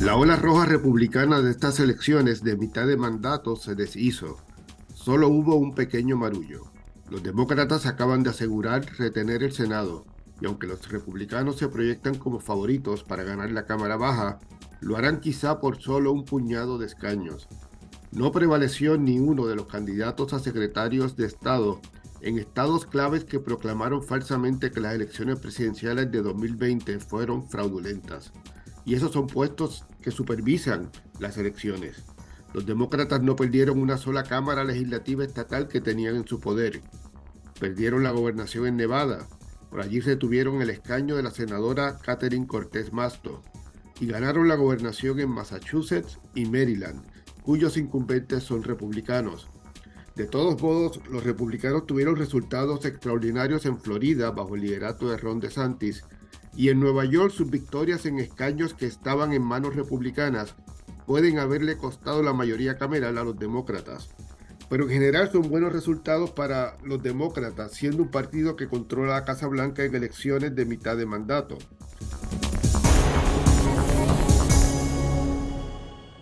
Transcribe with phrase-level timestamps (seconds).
[0.00, 4.36] La ola roja republicana de estas elecciones de mitad de mandato se deshizo.
[4.94, 6.70] Solo hubo un pequeño marullo.
[7.10, 10.06] Los demócratas acaban de asegurar retener el Senado,
[10.40, 14.38] y aunque los republicanos se proyectan como favoritos para ganar la Cámara Baja,
[14.80, 17.48] lo harán quizá por solo un puñado de escaños.
[18.12, 21.80] No prevaleció ni uno de los candidatos a secretarios de Estado
[22.20, 28.32] en estados claves que proclamaron falsamente que las elecciones presidenciales de 2020 fueron fraudulentas.
[28.88, 32.04] Y esos son puestos que supervisan las elecciones.
[32.54, 36.80] Los demócratas no perdieron una sola Cámara Legislativa estatal que tenían en su poder.
[37.60, 39.28] Perdieron la gobernación en Nevada.
[39.68, 43.42] Por allí retuvieron el escaño de la senadora Catherine Cortés Masto.
[44.00, 47.04] Y ganaron la gobernación en Massachusetts y Maryland,
[47.42, 49.48] cuyos incumbentes son republicanos.
[50.16, 55.40] De todos modos, los republicanos tuvieron resultados extraordinarios en Florida bajo el liderato de Ron
[55.40, 56.04] DeSantis
[56.56, 60.54] y en Nueva York sus victorias en escaños que estaban en manos republicanas
[61.06, 64.10] pueden haberle costado la mayoría cameral a los demócratas.
[64.68, 69.24] Pero en general son buenos resultados para los demócratas, siendo un partido que controla la
[69.24, 71.56] Casa Blanca en elecciones de mitad de mandato.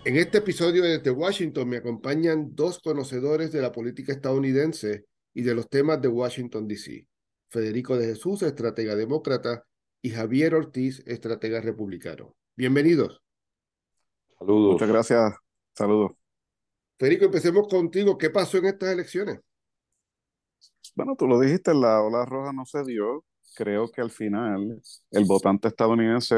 [0.05, 5.53] En este episodio desde Washington me acompañan dos conocedores de la política estadounidense y de
[5.53, 7.05] los temas de Washington, D.C.
[7.49, 9.65] Federico de Jesús, estratega demócrata,
[10.01, 12.35] y Javier Ortiz, estratega republicano.
[12.55, 13.21] Bienvenidos.
[14.37, 14.73] Saludos.
[14.73, 15.33] Muchas gracias.
[15.73, 16.11] Saludos.
[16.97, 18.17] Federico, empecemos contigo.
[18.17, 19.39] ¿Qué pasó en estas elecciones?
[20.95, 23.23] Bueno, tú lo dijiste, la ola roja no se dio.
[23.55, 24.81] Creo que al final
[25.11, 26.35] el votante estadounidense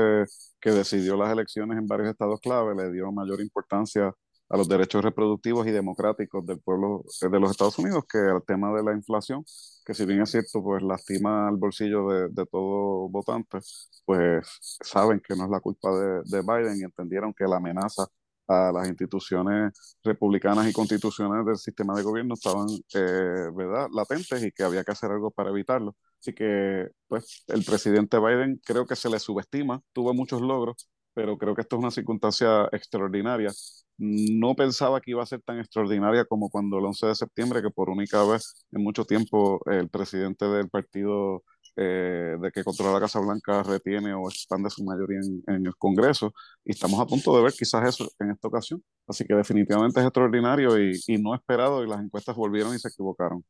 [0.59, 4.13] que decidió las elecciones en varios estados clave le dio mayor importancia
[4.49, 8.73] a los derechos reproductivos y democráticos del pueblo de los Estados Unidos que al tema
[8.75, 9.43] de la inflación,
[9.85, 13.59] que si bien es cierto, pues lastima al bolsillo de, de todo votante,
[14.05, 14.45] pues
[14.83, 18.07] saben que no es la culpa de, de Biden y entendieron que la amenaza
[18.47, 24.51] a las instituciones republicanas y constitucionales del sistema de gobierno estaban, eh, ¿verdad?, latentes y
[24.51, 25.95] que había que hacer algo para evitarlo.
[26.19, 31.37] Así que, pues, el presidente Biden creo que se le subestima, tuvo muchos logros, pero
[31.37, 33.51] creo que esto es una circunstancia extraordinaria.
[33.99, 37.69] No pensaba que iba a ser tan extraordinaria como cuando el 11 de septiembre, que
[37.69, 41.43] por única vez en mucho tiempo el presidente del partido
[41.75, 46.33] eh, de que controla la Casa Blanca retiene o expande su mayoría en, el Congreso
[46.65, 48.83] y estamos a punto de ver quizás eso en esta ocasión.
[49.07, 53.43] Así que definitivamente es extraordinario y, no esperado y las encuestas volvieron y se equivocaron.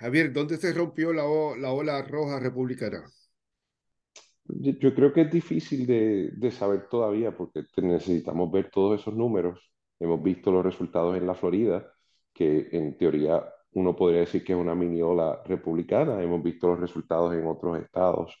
[0.00, 1.24] Javier, ¿dónde se rompió la,
[1.58, 3.04] la ola roja republicana?
[4.46, 9.72] Yo creo que es difícil de, de, saber todavía porque necesitamos ver todos esos números.
[9.98, 11.90] Hemos visto los resultados en la Florida,
[12.32, 16.22] que en teoría uno podría decir que es una mini ola republicana.
[16.22, 18.38] Hemos visto los resultados en otros estados,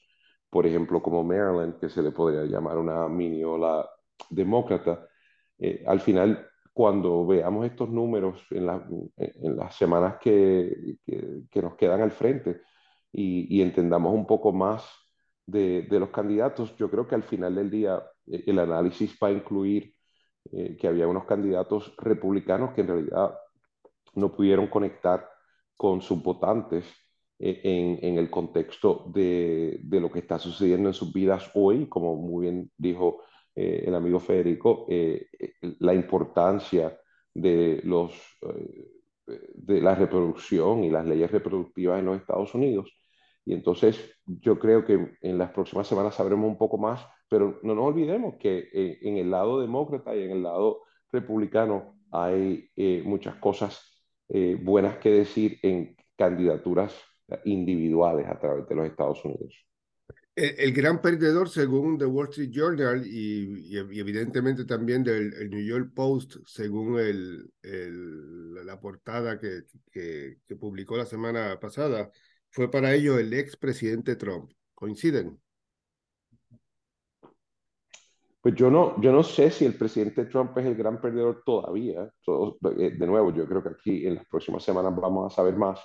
[0.50, 3.88] por ejemplo, como Maryland, que se le podría llamar una mini ola
[4.30, 5.08] demócrata.
[5.58, 8.68] Eh, al final, cuando veamos estos números en,
[9.16, 12.62] en las semanas que, que, nos quedan al frente
[13.12, 15.03] y, y entendamos un poco más
[15.46, 19.32] de, los candidatos, yo creo que al final del día eh, el análisis va a
[19.32, 19.94] incluir
[20.52, 23.34] eh, que había unos candidatos republicanos que en realidad
[24.14, 25.28] no pudieron conectar
[25.76, 26.86] con sus votantes
[27.38, 31.88] eh, en, en, el contexto de, de, lo que está sucediendo en sus vidas hoy,
[31.88, 33.22] como muy bien dijo
[33.56, 34.84] el amigo Federico,
[35.78, 36.98] la importancia
[37.32, 38.12] de, los,
[39.54, 42.92] de la reproducción y las leyes reproductivas en los Estados Unidos.
[43.44, 47.74] Y entonces yo creo que en las próximas semanas sabremos un poco más, pero no
[47.74, 50.82] nos olvidemos que en el lado demócrata y en el lado
[51.12, 52.70] republicano hay
[53.04, 53.94] muchas cosas
[54.28, 56.94] eh, buenas que decir en candidaturas
[57.44, 59.66] individuales a través de los Estados Unidos.
[60.36, 66.38] El, gran perdedor, según The Wall Street Journal y, evidentemente también del New York Post,
[66.44, 67.52] según el,
[68.66, 69.62] la portada que,
[69.92, 72.10] que, que, publicó la semana pasada,
[72.54, 74.48] fue para ello el ex presidente Trump.
[74.76, 75.40] ¿Coinciden?
[78.40, 82.04] Pues yo no, yo no sé si el presidente Trump es el gran perdedor todavía.
[82.04, 85.80] Eh, de nuevo, yo creo que aquí en las próximas semanas vamos a saber más,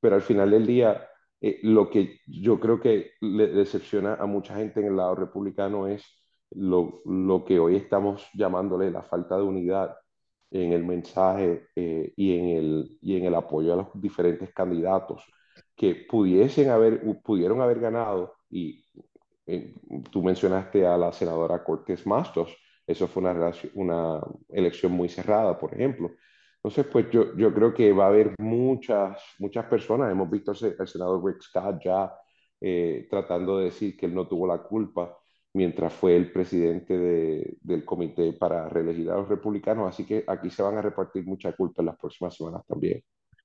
[0.00, 1.06] pero al final del día,
[1.40, 5.86] eh, lo que yo creo que le decepciona a mucha gente en el lado republicano
[5.86, 6.04] es
[6.50, 9.94] lo, lo que hoy estamos llamándole la falta de unidad
[10.50, 15.24] en el mensaje eh, y, en el, y en el apoyo a los diferentes candidatos
[15.80, 18.84] que pudiesen haber, pudieron haber ganado y
[19.46, 19.74] eh,
[20.10, 22.54] tú mencionaste a la senadora Cortés Mastos,
[22.86, 26.10] eso fue una, una elección muy cerrada, por ejemplo.
[26.56, 30.86] Entonces, pues yo, yo creo que va a haber muchas, muchas personas, hemos visto al
[30.88, 32.12] senador Rick Scott ya
[32.60, 35.16] eh, tratando de decir que él no tuvo la culpa
[35.54, 40.50] mientras fue el presidente de, del comité para reelegir a los republicanos, así que aquí
[40.50, 43.02] se van a repartir mucha culpa en las próximas semanas también.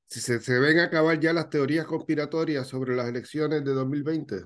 [0.07, 4.44] Si se, se ven a acabar ya las teorías conspiratorias sobre las elecciones de 2020.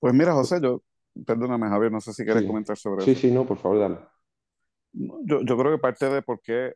[0.00, 0.82] Pues mira, José, yo,
[1.26, 2.46] perdóname, Javier, no sé si quieres Sí.
[2.48, 3.20] comentar sobre Sí, eso.
[3.20, 3.98] sí, no, por favor, dale.
[4.92, 6.72] Yo, yo creo que parte de por qué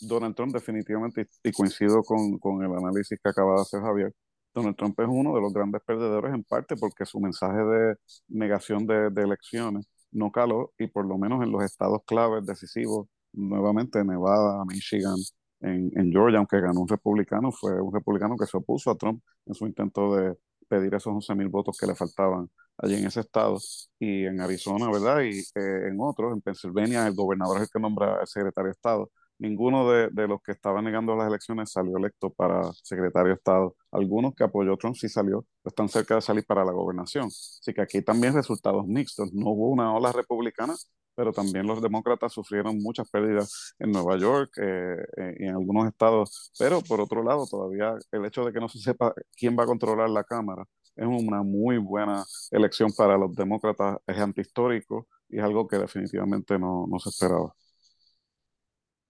[0.00, 4.12] Donald Trump definitivamente, y, y coincido con, con el análisis que acaba de hacer Javier,
[4.54, 7.96] Donald Trump es uno de los grandes perdedores en parte porque su mensaje de
[8.28, 13.08] negación de, de elecciones no caló y por lo menos en los estados claves decisivos,
[13.32, 15.16] nuevamente Nevada, Michigan,
[15.60, 19.54] en, Georgia, aunque ganó un republicano, fue un republicano que se opuso a Trump en
[19.54, 20.36] su intento de
[20.68, 23.58] pedir esos 11 mil votos que le faltaban allí en ese estado
[23.98, 25.22] y en Arizona, ¿verdad?
[25.22, 28.72] Y eh, en otros, en Pensilvania, el gobernador es el que nombra al secretario de
[28.72, 29.10] Estado.
[29.38, 33.76] Ninguno de, de los que estaban negando las elecciones salió electo para secretario de Estado.
[33.92, 37.26] Algunos que apoyó Trump sí salió, están cerca de salir para la gobernación.
[37.26, 39.32] Así que aquí también resultados mixtos.
[39.32, 40.74] No hubo una ola republicana,
[41.16, 45.88] pero también los demócratas sufrieron muchas pérdidas en Nueva York eh, eh, y en algunos
[45.88, 46.52] estados.
[46.58, 49.66] Pero por otro lado, todavía el hecho de que no se sepa quién va a
[49.66, 50.64] controlar la Cámara
[50.96, 56.58] es una muy buena elección para los demócratas, es antihistórico y es algo que definitivamente
[56.58, 57.54] no, no se esperaba.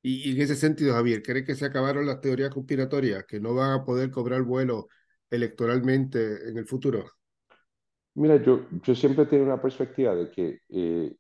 [0.02, 3.54] Y, y en ese sentido, Javier, ¿cree que se acabaron las teorías conspiratorias, que no
[3.54, 4.88] van a poder cobrar vuelo
[5.30, 7.04] electoralmente en el futuro?
[8.14, 11.14] Mira, yo, yo siempre tengo una perspectiva de que eh,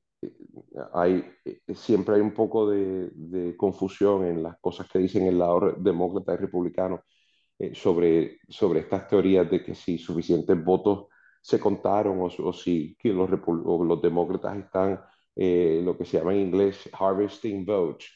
[0.92, 5.74] hay, eh, siempre hay un poco de, confusión en las cosas que dicen el lado
[5.78, 7.02] demócrata y republicano
[7.58, 11.06] eh, sobre, sobre estas teorías de que si suficientes votos
[11.40, 15.00] se contaron o, si los, o los demócratas están
[15.36, 18.10] eh, lo que se llama en inglés harvesting votes.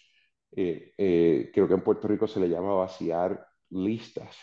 [0.56, 4.36] Eh, eh, creo que en Puerto Rico se le llama vaciar listas.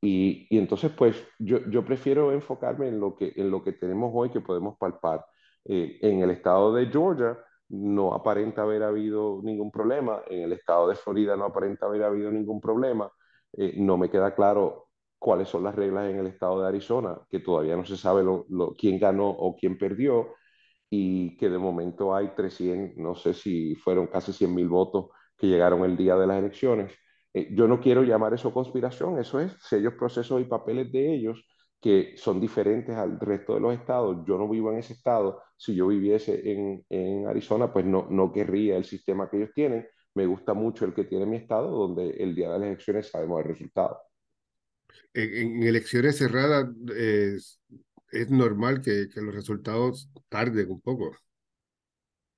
[0.00, 4.12] Y, y entonces, pues yo, yo prefiero enfocarme en lo que, en lo que tenemos
[4.14, 5.24] hoy que podemos palpar.
[5.68, 10.88] Eh, en el estado de Georgia no aparenta haber habido ningún problema, en el estado
[10.88, 13.10] de Florida no aparenta haber habido ningún problema.
[13.52, 17.40] Eh, no me queda claro cuáles son las reglas en el estado de Arizona, que
[17.40, 20.28] todavía no se sabe lo, lo, quién ganó o quién perdió,
[20.90, 25.46] y que de momento hay 300, no sé si fueron casi 100 mil votos que
[25.48, 26.92] llegaron el día de las elecciones.
[27.34, 31.44] Eh, yo no quiero llamar eso conspiración, eso es sellos, procesos y papeles de ellos
[31.86, 34.24] que son diferentes al resto de los estados.
[34.26, 35.42] Yo no vivo en ese estado.
[35.56, 39.86] Si yo viviese en, en Arizona, pues no, no querría el sistema que ellos tienen.
[40.14, 43.40] Me gusta mucho el que tiene mi estado, donde el día de las elecciones sabemos
[43.42, 43.98] el resultado.
[45.14, 47.36] En, en elecciones cerradas eh,
[48.12, 51.16] es normal que, que los resultados tarden un poco.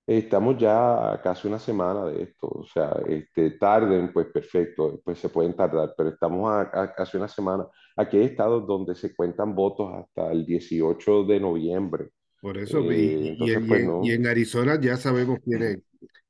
[0.08, 5.18] Estamos ya a casi una semana de esto, o sea, este, tarden, pues perfecto, pues
[5.18, 7.66] se pueden tardar, pero estamos a, a casi una semana.
[7.96, 12.08] Aquí hay estados donde se cuentan votos hasta el 18 de noviembre.
[12.40, 14.12] Por eso, y, Eh, y, entonces, y pues en, y no.
[14.12, 15.78] en Arizona ya sabemos quiénes,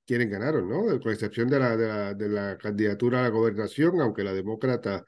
[0.06, 1.00] quiénes ganaron, ¿no?
[1.00, 5.04] Con excepción de la, de la, de la candidatura a la gobernación, aunque la demócrata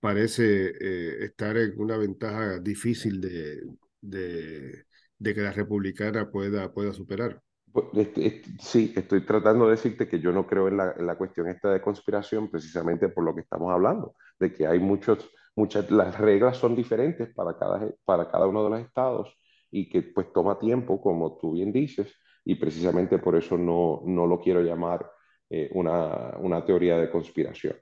[0.00, 3.62] parece eh, estar en una ventaja difícil de,
[4.00, 4.84] de,
[5.18, 7.42] de que la republicana pueda, pueda superar.
[7.74, 11.08] Pues, este, este, sí, estoy tratando de decirte que yo no creo en la, en
[11.08, 15.28] la cuestión esta de conspiración precisamente por lo que estamos hablando, de que hay muchos,
[15.56, 19.36] muchas, las reglas son diferentes para cada, para cada uno de los estados
[19.72, 24.28] y que pues toma tiempo, como tú bien dices, y precisamente por eso no, no
[24.28, 25.10] lo quiero llamar
[25.50, 27.74] eh, una, una teoría de conspiración.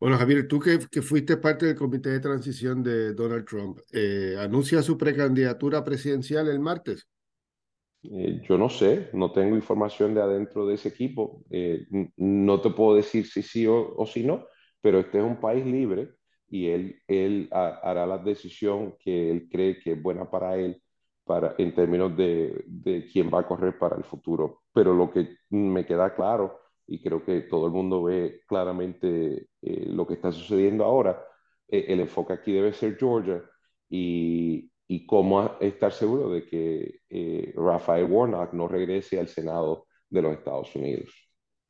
[0.00, 4.34] Bueno, Javier, tú que, que fuiste parte del comité de transición de Donald Trump, eh,
[4.38, 7.06] ¿anuncia su precandidatura presidencial el martes?
[8.12, 11.44] Eh, yo no sé, no tengo información de adentro de ese equipo.
[11.50, 11.86] Eh,
[12.16, 14.46] no te puedo decir si sí o, o, si no,
[14.80, 16.10] pero este es un país libre
[16.48, 20.82] y él, él hará la decisión que él cree que es buena para él
[21.24, 24.62] para, en términos de, de quién va a correr para el futuro.
[24.72, 29.86] Pero lo que me queda claro, y creo que todo el mundo ve claramente eh,
[29.88, 31.20] lo que está sucediendo ahora,
[31.68, 33.42] eh, el enfoque aquí debe ser Georgia
[33.88, 40.22] y, y cómo estar seguro de que eh, Rafael Warnock no regrese al Senado de
[40.22, 41.10] los Estados Unidos.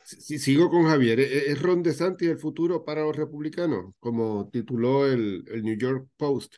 [0.04, 1.18] Si, sigo con Javier.
[1.18, 3.92] ¿Es Ron DeSantis el futuro para los republicanos?
[3.98, 6.56] Como tituló el, el New York Post.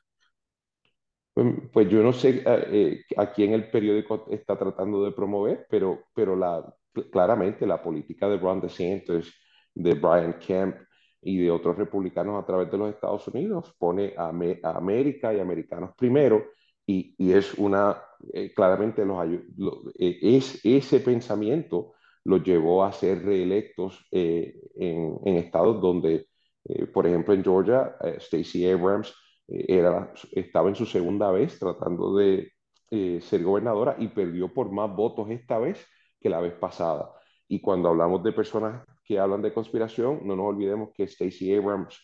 [1.33, 6.05] Pues, pues yo no sé eh, a quién el periódico está tratando de promover, pero,
[6.13, 6.63] pero la,
[7.11, 9.33] claramente la política de Ron DeSantis,
[9.75, 10.77] de Brian Kemp
[11.23, 15.41] y de otros republicanos a través de los Estados Unidos pone a, a América y
[15.41, 16.45] americanos primero
[16.87, 21.93] y, y es una, eh, claramente los, lo, eh, es, ese pensamiento
[22.25, 26.27] los llevó a ser reelectos eh, en, en, estados donde,
[26.65, 29.15] eh, por ejemplo, en Georgia, Stacey Abrams
[29.47, 32.53] era, estaba en su segunda vez tratando de
[32.91, 35.85] eh, ser gobernadora y perdió por más votos esta vez
[36.21, 37.13] que la vez pasada.
[37.49, 41.99] Y cuando hablamos de personas que hablan de conspiración, no nos olvidemos que Stacey Abrams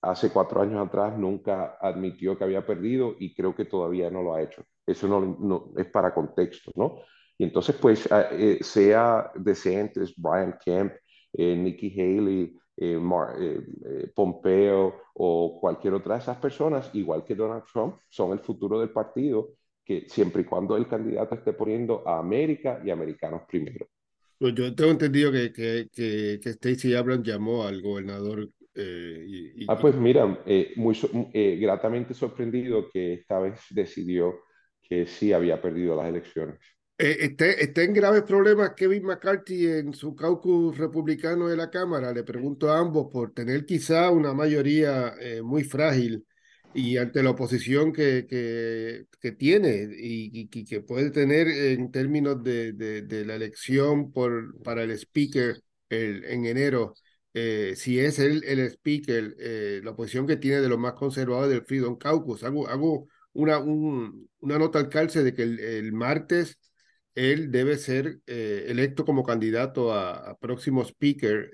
[0.00, 4.34] hace cuatro años atrás nunca admitió que había perdido y creo que todavía no lo
[4.34, 4.64] ha hecho.
[4.86, 7.00] Eso no, es para contexto, ¿no?
[7.36, 10.94] Y entonces, pues, ah, eh, sea DeSantis, Brian Kemp,
[11.34, 17.96] eh, Nikki Haley, eh, Pompeo o cualquier otra de esas personas, igual que Donald Trump,
[18.08, 19.50] son el futuro del partido,
[19.84, 23.86] que siempre y cuando el candidato esté poniendo a América y americanos primero.
[24.38, 29.78] Pues yo tengo entendido que, que, que, que Stacey Abrams llamó al gobernador eh, ah,
[29.78, 30.96] pues mira, eh, muy
[31.32, 34.40] eh, gratamente sorprendido que esta vez decidió
[34.82, 36.58] que sí había perdido las elecciones.
[36.98, 42.12] está, en graves problemas Kevin McCarthy en su caucus republicano de la Cámara.
[42.12, 46.24] Le pregunto a ambos por tener quizá una mayoría muy frágil
[46.74, 52.72] y ante la oposición que, que, que tiene y, que puede tener en términos de,
[52.72, 56.94] de, la elección por, para el speaker el, en enero.
[57.34, 61.50] Eh, si es él el speaker, eh, la posición que tiene de los más conservadores
[61.50, 62.44] del Freedom Caucus.
[62.44, 66.58] Hago, hago una, una nota al calce de que el, martes
[67.14, 71.50] él debe ser eh, electo como candidato a, próximo speaker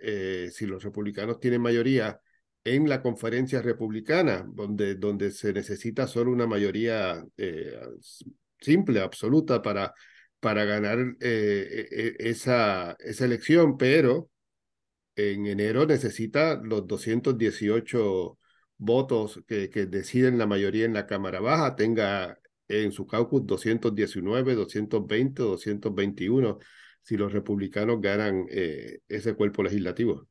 [0.52, 2.20] si los republicanos tienen mayoría
[2.64, 7.24] en la conferencia republicana, donde, donde se necesita solo una mayoría
[8.60, 9.94] simple, absoluta, para,
[10.40, 14.30] para ganar e, e, esa, esa elección, pero
[15.16, 18.38] en enero necesita los 218
[18.78, 22.38] votos que, que, deciden la mayoría en la Cámara Baja, tenga
[22.68, 26.58] en su caucus 219, 220, 221,
[27.02, 30.28] si los republicanos ganan eh, ese cuerpo legislativo.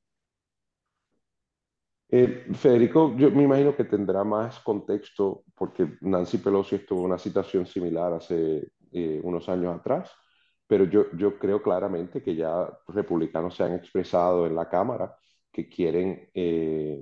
[2.13, 7.17] Eh, Federico, yo me imagino que tendrá más contexto porque Nancy Pelosi estuvo en una
[7.17, 10.11] situación similar hace eh, unos años atrás
[10.67, 15.15] pero yo, yo creo claramente que ya republicanos se han expresado en la Cámara
[15.51, 17.01] que quieren eh,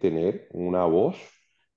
[0.00, 1.16] tener una voz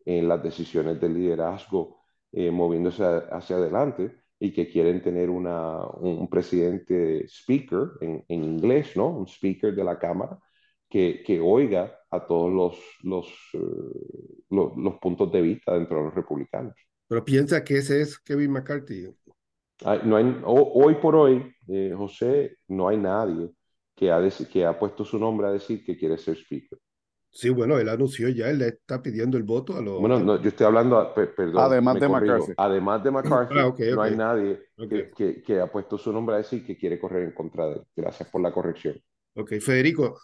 [0.05, 7.25] en las decisiones del liderazgo moviéndose hacia adelante y que quieren tener una, un, presidente
[7.27, 9.07] speaker en, en, inglés, ¿no?
[9.09, 10.39] Un speaker de la Cámara
[10.89, 13.27] que, que oiga a todos los, los,
[14.49, 16.75] los, los puntos de vista dentro de los republicanos.
[17.07, 19.09] Pero piensa que ese es Kevin McCarthy.
[20.05, 23.49] No hay, hoy por hoy, eh, José, no hay nadie
[23.95, 26.77] que ha, que ha puesto su nombre a decir que quiere ser speaker.
[27.31, 29.99] Sí, bueno, él anunció ya, él le está pidiendo el voto a los...
[29.99, 31.57] Bueno, no, yo estoy hablando, perdón.
[31.57, 32.53] Además de McCarthy.
[32.55, 36.37] Además de McCarthy, ah, no hay nadie que, que, que, ha puesto su nombre a
[36.37, 37.81] decir que quiere correr en contra de él.
[37.95, 39.01] Gracias por la corrección.
[39.35, 40.19] Ok, Federico.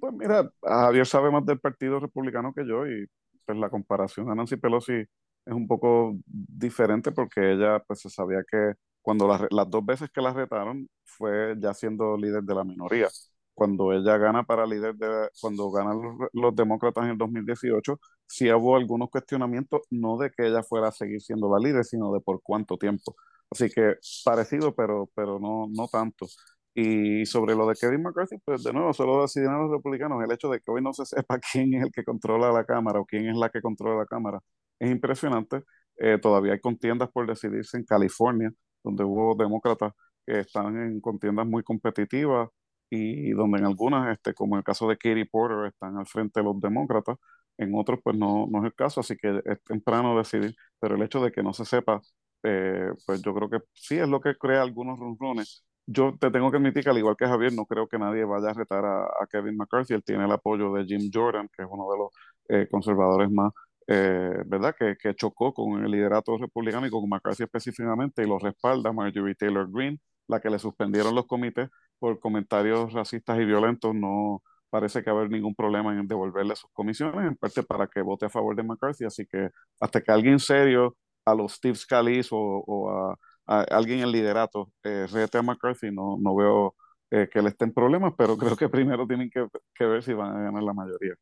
[0.00, 3.06] Pues mira, Javier sabe más del Partido Republicano que yo y
[3.44, 8.42] pues la comparación a Nancy Pelosi es un poco diferente porque ella pues se sabía
[8.50, 8.72] que
[9.02, 13.08] cuando las, las dos veces que la retaron fue ya siendo líder de la minoría.
[13.52, 16.00] Cuando ella gana para líder de, cuando ganan
[16.32, 20.92] los, demócratas en el 2018, sí hubo algunos cuestionamientos, no de que ella fuera a
[20.92, 23.14] seguir siendo la líder, sino de por cuánto tiempo.
[23.50, 26.26] Así que parecido, pero, pero no, no tanto.
[26.74, 30.48] Y sobre lo de Kevin McCarthy, pues de nuevo, solo decidieron los republicanos el hecho
[30.50, 33.28] de que hoy no se sepa quién es el que controla la Cámara o quién
[33.28, 34.40] es la que controla la Cámara
[34.78, 35.62] es impresionante.
[35.96, 38.52] Eh, todavía hay contiendas por decidirse en California,
[38.82, 39.92] donde hubo demócratas
[40.26, 42.48] que están en contiendas muy competitivas
[42.90, 46.40] y donde en algunas, este, como en el caso de Katie Porter, están al frente
[46.40, 47.16] de los demócratas,
[47.56, 51.02] en otros pues no, no es el caso, así que es temprano decidir, pero el
[51.02, 52.00] hecho de que no se sepa,
[52.42, 55.64] eh, pues yo creo que sí es lo que crea algunos ronrones.
[55.86, 58.50] Yo te tengo que admitir que al igual que Javier, no creo que nadie vaya
[58.50, 61.84] a retar a, Kevin McCarthy, él tiene el apoyo de Jim Jordan, que es uno
[61.92, 62.08] de los
[62.48, 63.52] eh, conservadores más
[63.86, 64.74] eh, ¿verdad?
[64.78, 69.34] Que, que, chocó con el liderato republicano y con McCarthy específicamente y lo respalda Marjorie
[69.34, 73.94] Taylor Greene, la que le suspendieron los comités por comentarios racistas y violentos.
[73.94, 78.26] No parece que haber ningún problema en devolverle sus comisiones, en parte para que vote
[78.26, 79.04] a favor de McCarthy.
[79.04, 79.50] Así que
[79.80, 85.38] hasta que alguien serio, a los Steve Scalise o, a, alguien en liderato eh, rete
[85.38, 86.74] a McCarthy, no, no veo
[87.10, 90.36] eh, que le estén problemas, pero creo que primero tienen que, que ver si van
[90.36, 91.14] a ganar la mayoría.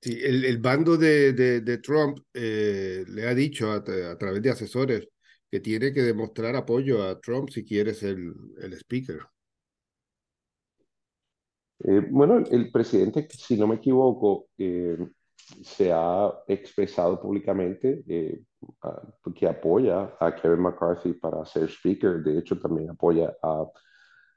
[0.00, 4.42] Sí, el, el bando de, de, de Trump eh, le ha dicho a, a, través
[4.42, 5.08] de asesores
[5.50, 9.20] que tiene que demostrar apoyo a Trump si quiere ser el, el speaker.
[11.80, 14.96] Eh, bueno, el presidente, si no me equivoco, eh,
[15.62, 18.02] se ha expresado públicamente
[19.34, 22.22] que apoya a Kevin McCarthy para ser speaker.
[22.22, 23.64] De hecho, también apoya a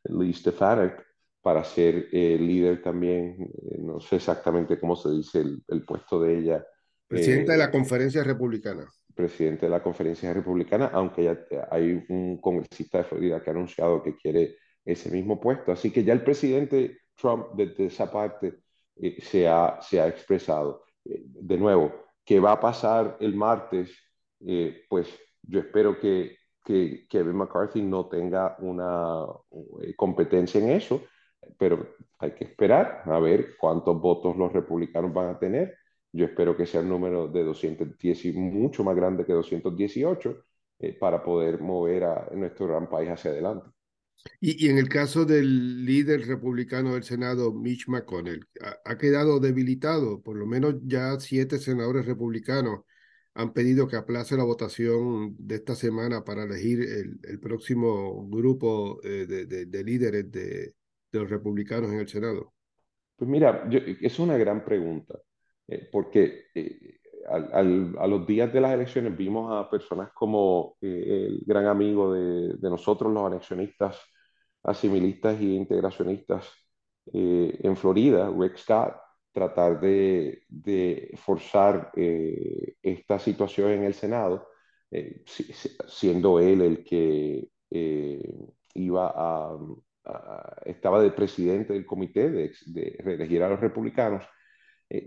[0.06, 1.06] Lee Stefanik
[1.42, 6.38] para ser eh, líder también, eh, no sé exactamente cómo se dice el, puesto de
[6.38, 6.68] ella.
[7.08, 8.86] Presidenta de la eh, conferencia republicana.
[9.16, 14.04] presidente de la conferencia republicana, aunque ya hay un congresista de Florida que ha anunciado
[14.04, 15.72] que quiere ese mismo puesto.
[15.72, 18.60] Así que ya el presidente Trump desde esa parte
[18.96, 20.86] eh, se, ha, se ha expresado.
[21.06, 21.94] Eh, de nuevo,
[22.26, 23.92] ¿qué va a pasar el martes?
[24.46, 25.08] Eh, pues
[25.44, 29.26] yo espero que, que Kevin McCarthy no tenga una
[29.96, 31.04] competencia en eso,
[31.58, 35.76] pero hay que esperar a ver cuántos votos los republicanos van a tener.
[36.12, 40.44] Yo espero que sea el número de 210 y mucho más grande que 218
[41.00, 43.70] para poder mover a nuestro gran país hacia adelante.
[44.42, 48.46] Y, en el caso del líder republicano del Senado, Mitch McConnell,
[48.86, 50.22] ha, quedado debilitado.
[50.22, 52.82] Por lo menos ya siete senadores republicanos
[53.40, 59.00] han pedido que aplace la votación de esta semana para elegir el, el próximo grupo
[59.02, 60.74] eh, de, de, de, líderes de,
[61.12, 62.54] de, los republicanos en el Senado.
[63.16, 65.20] Pues mira, yo, es una gran pregunta,
[65.68, 70.76] eh, porque eh, al, al, a los días de las elecciones vimos a personas como
[70.82, 73.98] eh, el gran amigo de, nosotros, los anexionistas,
[74.64, 76.46] asimilistas y integracionistas
[77.14, 78.96] eh, en Florida, Rick Scott,
[79.32, 80.44] tratar de,
[81.18, 84.48] forzar eh, esta situación en el Senado,
[84.92, 85.24] eh,
[85.88, 87.50] siendo él el que
[88.74, 89.58] iba a,
[90.06, 94.26] a, estaba de presidente del comité de, de a los republicanos.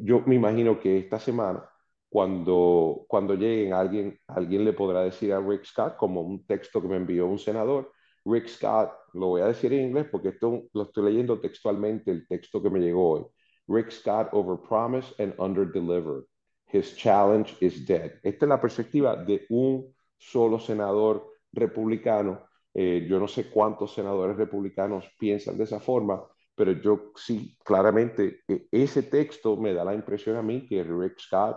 [0.01, 1.69] yo me imagino que esta semana
[2.13, 6.89] cuando, cuando lleguen, alguien, alguien le podrá decir a Rick Scott, como un texto que
[6.89, 7.91] me envió un senador,
[8.27, 12.29] Rick Scott, lo voy a decir en inglés porque esto lo estoy leyendo textualmente, el
[12.29, 13.27] texto que me llegó hoy.
[13.73, 16.25] Rick Scott overpromised and underdelivered.
[16.67, 18.21] His challenge is dead.
[18.23, 22.47] Esta es la perspectiva de un solo senador republicano.
[22.75, 26.23] Eh, yo no sé cuántos senadores republicanos piensan de esa forma,
[26.55, 31.19] pero yo sí, claramente, eh, ese texto me da la impresión a mí que Rick
[31.19, 31.57] Scott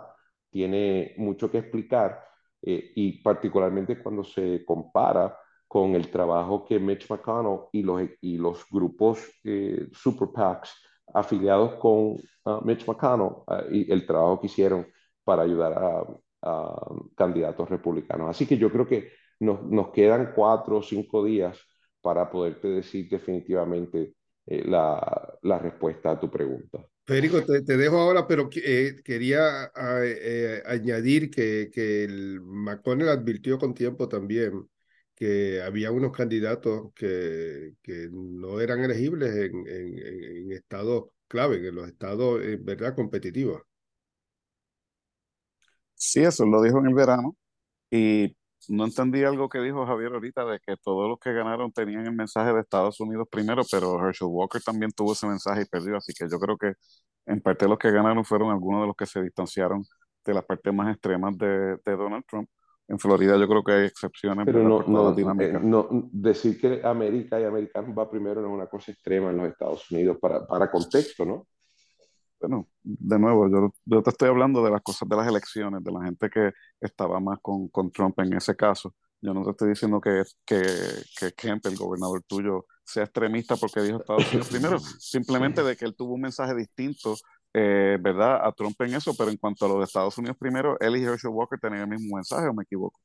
[0.50, 2.22] tiene mucho que explicar
[2.62, 8.38] eh, y particularmente cuando se compara con el trabajo que Mitch McConnell y los, y
[8.38, 14.46] los grupos eh, Super PACs afiliados con uh, Mitch McConnell uh, y el trabajo que
[14.46, 14.86] hicieron
[15.24, 16.04] para ayudar a,
[16.42, 18.30] a, candidatos republicanos.
[18.30, 21.58] Así que yo creo que nos, nos quedan cuatro o cinco días
[22.00, 24.14] para poderte decir definitivamente
[24.46, 26.86] eh, la, la respuesta a tu pregunta.
[27.04, 29.70] Federico, te, te, dejo ahora, pero eh, quería
[30.02, 34.68] eh, añadir que, que el McConnell advirtió con tiempo también
[35.16, 39.98] que había unos candidatos que, que no eran elegibles en, en,
[40.48, 43.62] en estados clave, en los estados, en verdad, competitivos.
[45.94, 47.36] Sí, eso lo dijo en el verano.
[47.90, 48.36] Y
[48.68, 52.14] no entendí algo que dijo Javier ahorita de que todos los que ganaron tenían el
[52.14, 56.12] mensaje de Estados Unidos primero, pero Herschel Walker también tuvo ese mensaje y perdió, así
[56.14, 56.74] que yo creo que
[57.26, 59.84] en parte los que ganaron fueron algunos de los que se distanciaron
[60.24, 62.48] de las partes más extremas de, de Donald Trump.
[62.88, 64.46] En Florida yo creo que hay excepciones.
[64.46, 68.66] Pero no, no, eh, no, decir que América y americanos va primero no es una
[68.66, 71.46] cosa extrema en los Estados Unidos para, para contexto, ¿no?
[72.40, 75.92] bueno, de nuevo, yo, yo, te estoy hablando de las cosas de las elecciones, de
[75.92, 78.94] la gente que estaba más con, con Trump en ese caso.
[79.20, 80.62] Yo no te estoy diciendo que, que,
[81.18, 85.86] que Kemp, el gobernador tuyo, sea extremista porque dijo Estados Unidos primero, simplemente de que
[85.86, 87.16] él tuvo un mensaje distinto,
[87.58, 90.76] eh, ¿verdad?, a Trump en eso, pero en cuanto a lo de Estados Unidos primero,
[90.78, 93.00] él y Herschel Walker tenían el mismo mensaje, ¿o me equivoco?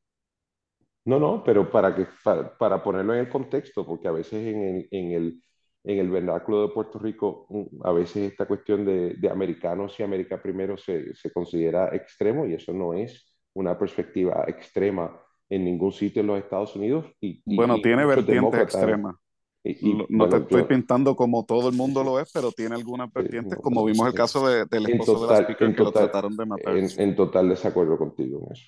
[1.06, 4.62] No, no, pero para, que, para, para ponerlo en el contexto, porque a veces en
[4.62, 5.42] el, en el
[5.84, 10.04] en el vernáculo de Puerto Rico, mm, a veces esta cuestión de, de americanos y
[10.04, 15.92] América primero se, se, considera extremo y eso no es una perspectiva extrema en ningún
[15.92, 17.06] sitio en los Estados Unidos.
[17.20, 19.16] Y, y bueno, tiene vertientes extremas.
[19.64, 22.76] Y, no bueno, te estoy yo, pintando como todo el mundo lo es, pero tiene
[22.76, 26.04] algunas vertientes, como vimos el caso de, del esposo total, de la speaker que total,
[26.04, 26.78] lo trataron de matar.
[26.78, 28.66] En, en, total desacuerdo contigo en eso.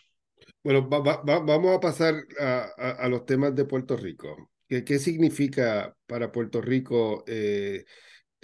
[0.63, 4.51] Bueno, va, va, vamos a pasar a, a, a, los temas de Puerto Rico.
[4.67, 7.83] ¿Qué, qué significa para Puerto Rico eh,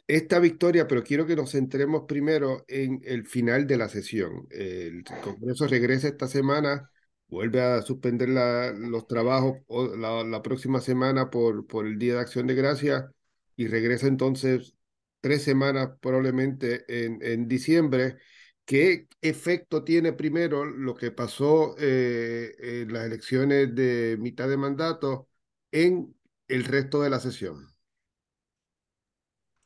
[0.07, 0.88] esta victoria?
[0.88, 4.47] Pero quiero que nos centremos primero en el final de la sesión.
[4.49, 6.89] El Congreso regresa esta semana,
[7.29, 9.57] vuelve a suspender la, los trabajos
[9.97, 13.11] la, la, próxima semana por, por el Día de Acción de Gracia
[13.55, 14.75] y regresa entonces
[15.21, 18.17] tres semanas probablemente en, en diciembre.
[18.65, 25.27] ¿Qué efecto tiene primero lo que pasó eh, en las elecciones de mitad de mandato
[25.71, 26.15] en
[26.47, 27.67] el resto de la sesión?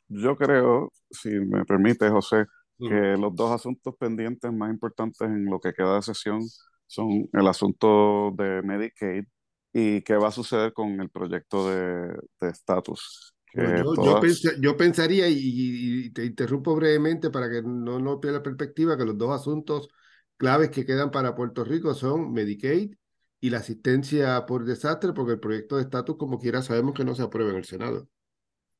[0.07, 2.45] Yo creo, si me permite, José,
[2.77, 6.41] que los dos asuntos pendientes más importantes en lo que queda de sesión
[6.93, 9.25] son el asunto de Medicaid
[9.73, 13.33] y qué va a suceder con el proyecto de estatus.
[13.53, 14.05] Yo, todas...
[14.05, 18.97] yo, pens yo, pensaría, y, y, te interrumpo brevemente para que no, no pierda perspectiva,
[18.97, 19.89] que los dos asuntos
[20.37, 22.95] claves que quedan para Puerto Rico son Medicaid
[23.39, 27.13] y la asistencia por desastre, porque el proyecto de estatus, como quiera, sabemos que no
[27.13, 28.07] se aprueba en el Senado.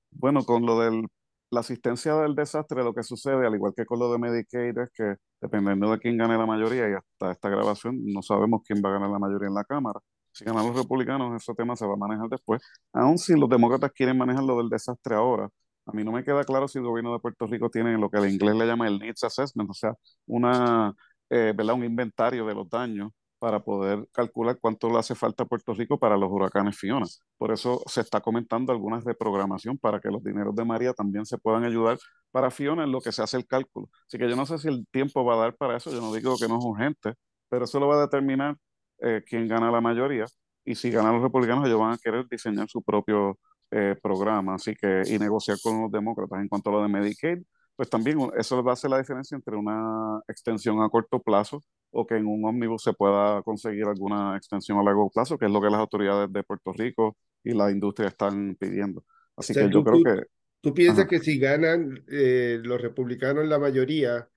[0.10, 1.06] Bueno, con lo de
[1.54, 4.90] la asistencia del desastre, lo que sucede, al igual que con lo de Medicaid, es
[4.94, 8.90] que dependiendo de quién gane la mayoría, y hasta esta grabación no sabemos quién va
[8.90, 10.00] a ganar la mayoría en la Cámara.
[10.32, 12.62] Si ganan los republicanos, ese tema se va a manejar después.
[12.94, 15.50] Aún si los demócratas quieren manejar lo del desastre ahora,
[15.86, 18.18] a mí no me queda claro si el gobierno de Puerto Rico tiene lo que
[18.18, 19.94] en inglés le llama el Needs Assessment, o sea,
[20.28, 20.94] una,
[21.30, 21.76] eh, ¿verdad?
[21.76, 23.12] un inventario de los daños
[23.44, 27.06] para poder calcular cuánto le hace falta a Puerto Rico para los huracanes Fiona.
[27.38, 31.26] Por eso se está comentando algunas de programación para que los dineros de María también
[31.26, 31.98] se puedan ayudar
[32.32, 33.90] para Fiona en lo que se hace el cálculo.
[34.08, 36.14] Así que yo no sé si el tiempo va a dar para eso, yo no
[36.14, 37.16] digo que no es urgente,
[37.50, 38.56] pero eso lo va a determinar
[39.02, 40.24] eh, quién gana la mayoría
[40.64, 43.38] y si ganan los republicanos ellos van a querer diseñar su propio
[43.72, 47.44] eh, programa así que y negociar con los demócratas en cuanto a lo de Medicaid
[47.76, 51.62] pues también eso va a ser la diferencia entre una extensión a corto plazo
[51.94, 55.52] o que en un ómnibus se pueda conseguir alguna extensión a largo plazo, que es
[55.52, 59.06] lo que las autoridades de Puerto Rico y la industria están pidiendo.
[59.38, 60.24] Así que yo creo que...
[60.60, 64.28] ¿Tú piensas que si ganan eh, los republicanos la mayoría,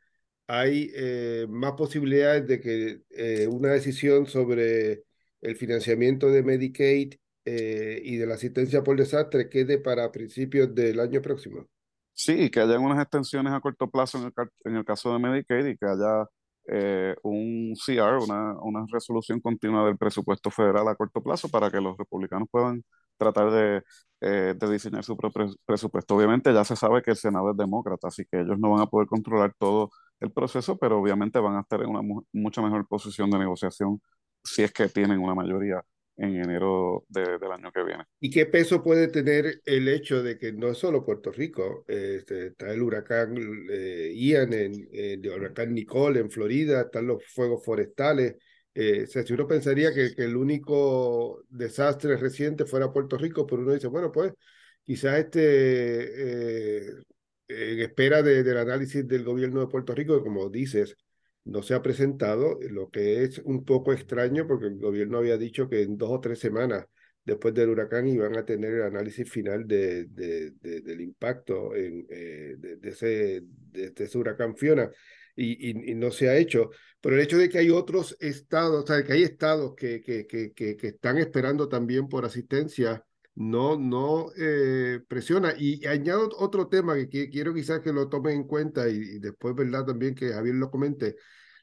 [0.46, 5.04] hay eh, más posibilidades de que eh, una decisión sobre
[5.40, 7.14] el financiamiento de Medicaid
[7.48, 11.68] y de la asistencia por desastre quede para principios del año próximo?
[12.12, 14.32] Sí, que haya unas extensiones a corto plazo en el,
[14.64, 16.26] en el caso de Medicaid y que haya
[16.68, 21.80] eh, un CR, una, una, resolución continua del presupuesto federal a corto plazo para que
[21.80, 22.84] los republicanos puedan
[23.16, 23.82] tratar de,
[24.20, 26.16] eh, de, diseñar su propio presupuesto.
[26.16, 28.86] Obviamente ya se sabe que el Senado es demócrata, así que ellos no van a
[28.86, 33.30] poder controlar todo el proceso, pero obviamente van a estar en una mucha mejor posición
[33.30, 34.00] de negociación
[34.44, 35.82] si es que tienen una mayoría
[36.16, 38.04] en enero del año que viene.
[38.20, 42.48] ¿Y qué peso puede tener el hecho de que no es solo Puerto Rico, este,
[42.48, 43.36] está el huracán
[43.70, 48.36] eh, Ian, en, el huracán Nicole en Florida, están los fuegos forestales?
[48.74, 53.86] Eh, uno pensaría que, que, el único desastre reciente fuera Puerto Rico, pero uno dice,
[53.86, 54.32] bueno, pues
[54.82, 56.92] quizás este, eh,
[57.48, 60.96] en espera de, del análisis del gobierno de Puerto Rico, como dices,
[61.46, 65.68] no se ha presentado, lo que es un poco extraño porque el gobierno había dicho
[65.68, 66.86] que en dos o tres semanas
[67.24, 72.54] después del huracán iban a tener el análisis final de, de, del impacto en, eh,
[72.56, 74.90] de, ese, de, ese huracán Fiona.
[75.38, 76.70] Y, no se ha hecho.
[77.00, 80.26] Pero el hecho de que hay otros estados, o sea, que hay estados que, que,
[80.26, 83.04] que, que están esperando también por asistencia,
[83.36, 85.54] no, no eh, presiona.
[85.56, 89.86] Y añado otro tema que, quiero quizás que lo tomen en cuenta y, después, ¿verdad?
[89.86, 91.16] También que Javier lo comente.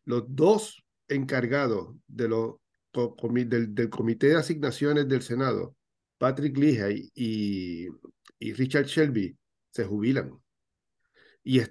[0.05, 2.55] Los dos encargados de los,
[2.93, 5.75] del, del, Comité de Asignaciones del Senado,
[6.17, 7.87] Patrick Leahy y,
[8.39, 9.37] y Richard Shelby,
[9.71, 10.31] se jubilan.
[11.43, 11.69] Y es,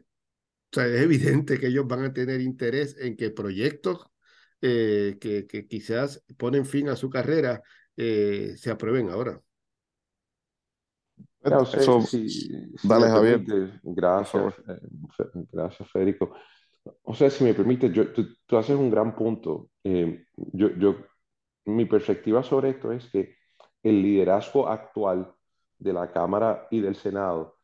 [0.73, 4.07] es evidente que ellos van a tener interés en que proyectos
[4.61, 7.63] eh, que, que, quizás ponen fin a su carrera
[7.97, 9.41] eh, se aprueben ahora.
[12.85, 13.81] Dale, Javier.
[13.83, 14.81] Gracias, eh,
[15.51, 16.35] gracias, Federico.
[17.03, 19.71] O sea, si me permite, yo, tú, haces un gran punto.
[19.85, 20.97] Eh, yo, yo,
[21.67, 23.37] mi perspectiva sobre esto es que
[23.83, 25.33] el liderazgo actual
[25.79, 27.57] de la Cámara y del Senado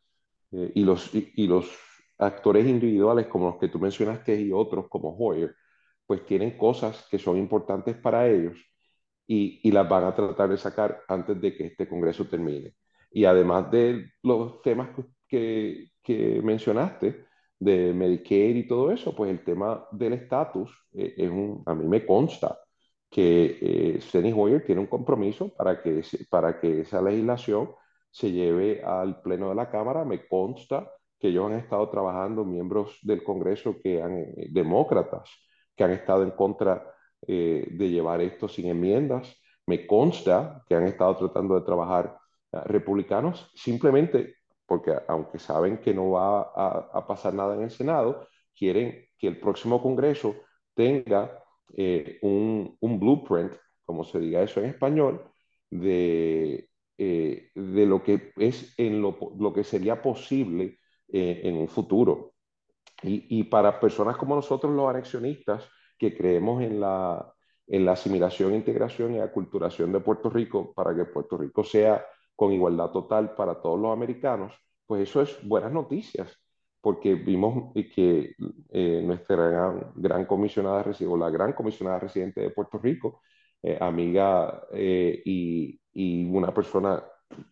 [0.52, 1.70] eh, y, los, y, los
[2.18, 5.54] actores individuales como los que tú mencionaste y otros como Hoyer,
[6.06, 8.58] pues tienen cosas que son importantes para ellos
[9.26, 12.74] y, y las van a tratar de sacar antes de que este Congreso termine.
[13.10, 14.90] Y además de los temas
[15.26, 17.26] que, que mencionaste,
[17.60, 21.86] de Medicare y todo eso, pues el tema del estatus, eh, es un, a mí
[21.86, 22.58] me consta
[23.10, 27.70] que eh, Steny Hoyer tiene un compromiso para que, para que esa legislación
[28.10, 30.04] se lleve al Pleno de la Cámara.
[30.04, 35.30] Me consta que ellos han estado trabajando, miembros del Congreso que han, eh, demócratas,
[35.76, 36.84] que han estado en contra
[37.26, 39.34] eh, de llevar esto sin enmiendas.
[39.66, 42.17] Me consta que han estado tratando de trabajar
[42.52, 49.06] republicanos simplemente porque aunque saben que no va a, pasar nada en el Senado, quieren
[49.16, 50.36] que el próximo Congreso
[50.74, 51.42] tenga
[51.74, 53.54] eh, un, un, blueprint,
[53.86, 55.24] como se diga eso en español,
[55.70, 61.68] de, eh, de lo que es en lo, lo que sería posible eh, en un
[61.68, 62.34] futuro.
[63.02, 65.66] Y, y, para personas como nosotros, los anexionistas,
[65.98, 67.32] que creemos en la,
[67.66, 72.04] en la asimilación, integración y aculturación de Puerto Rico para que Puerto Rico sea
[72.38, 74.54] con igualdad total para todos los americanos,
[74.86, 76.38] pues eso es buenas noticias,
[76.80, 78.36] porque vimos que
[78.70, 83.22] eh, nuestra gran, comisionada, o la gran comisionada residente de Puerto Rico,
[83.60, 85.80] eh, amiga eh, y,
[86.32, 87.02] una persona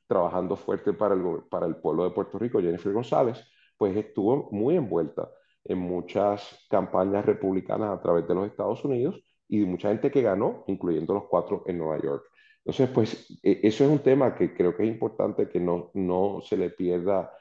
[0.07, 3.45] trabajando fuerte para el, para el pueblo de Puerto Rico, Jennifer González,
[3.77, 5.29] pues estuvo muy envuelta
[5.65, 10.63] en muchas campañas republicanas a través de los Estados Unidos y mucha gente que ganó,
[10.69, 12.23] incluyendo los cuatro en Nueva York.
[12.67, 16.41] Entonces, pues e, eso es un tema que creo que es importante que no, no
[16.43, 17.33] se le pierda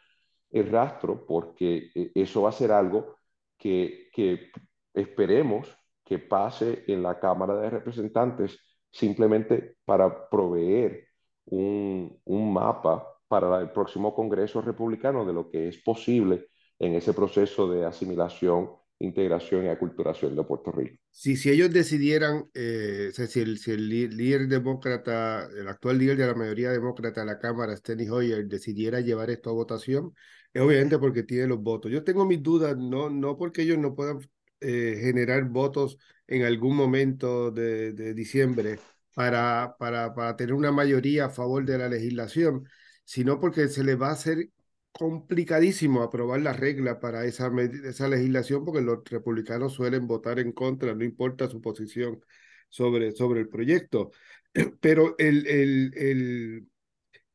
[0.52, 3.16] el rastro porque e, eso va a ser algo
[3.58, 4.52] que, que
[4.94, 8.60] esperemos que pase en la Cámara de Representantes
[8.92, 11.08] simplemente para proveer
[11.46, 17.14] un, un mapa para el próximo Congreso Republicano de lo que es posible en ese
[17.14, 20.98] proceso de asimilación, integración y aculturación de Puerto Rico.
[21.12, 26.28] Si, si ellos decidieran, eh, si, el, si el líder demócrata, el actual líder de
[26.28, 30.14] la mayoría demócrata de la Cámara, Steny Hoyer, decidiera llevar esto a votación,
[30.54, 31.92] es obviamente porque tiene los votos.
[31.92, 34.20] Yo tengo mis dudas, no, no porque ellos no puedan
[34.60, 38.80] eh, generar votos en algún momento de, de diciembre
[39.14, 42.68] para, para, para tener una mayoría a favor de la legislación,
[43.06, 44.50] sino porque se les va a hacer
[44.98, 47.52] complicadísimo aprobar la regla para esa,
[47.84, 52.24] esa legislación porque los republicanos suelen votar en contra, no importa su posición
[52.70, 54.12] sobre, sobre el proyecto.
[54.82, 56.68] Pero el, el, el,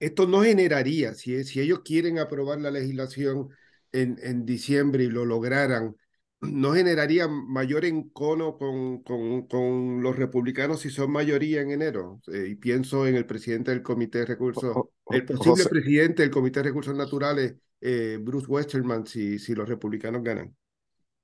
[0.01, 3.51] esto no generaría, si, si ellos quieren aprobar la legislación
[3.93, 5.97] en, en diciembre y lo lograran,
[6.41, 12.21] no generaría mayor encono con, con, con, los republicanos si son mayoría en enero.
[12.33, 14.75] Eh, y pienso en el presidente del Comité de Recursos,
[15.11, 20.23] el posible presidente del Comité de Recursos Naturales, eh, Bruce Westerman, si, si los republicanos
[20.23, 20.55] ganan.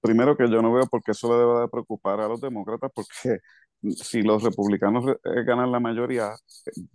[0.00, 2.90] Primero que yo no veo por qué eso le debe de preocupar a los demócratas,
[2.94, 3.40] porque
[3.94, 6.34] si los republicanos eh, ganan la mayoría,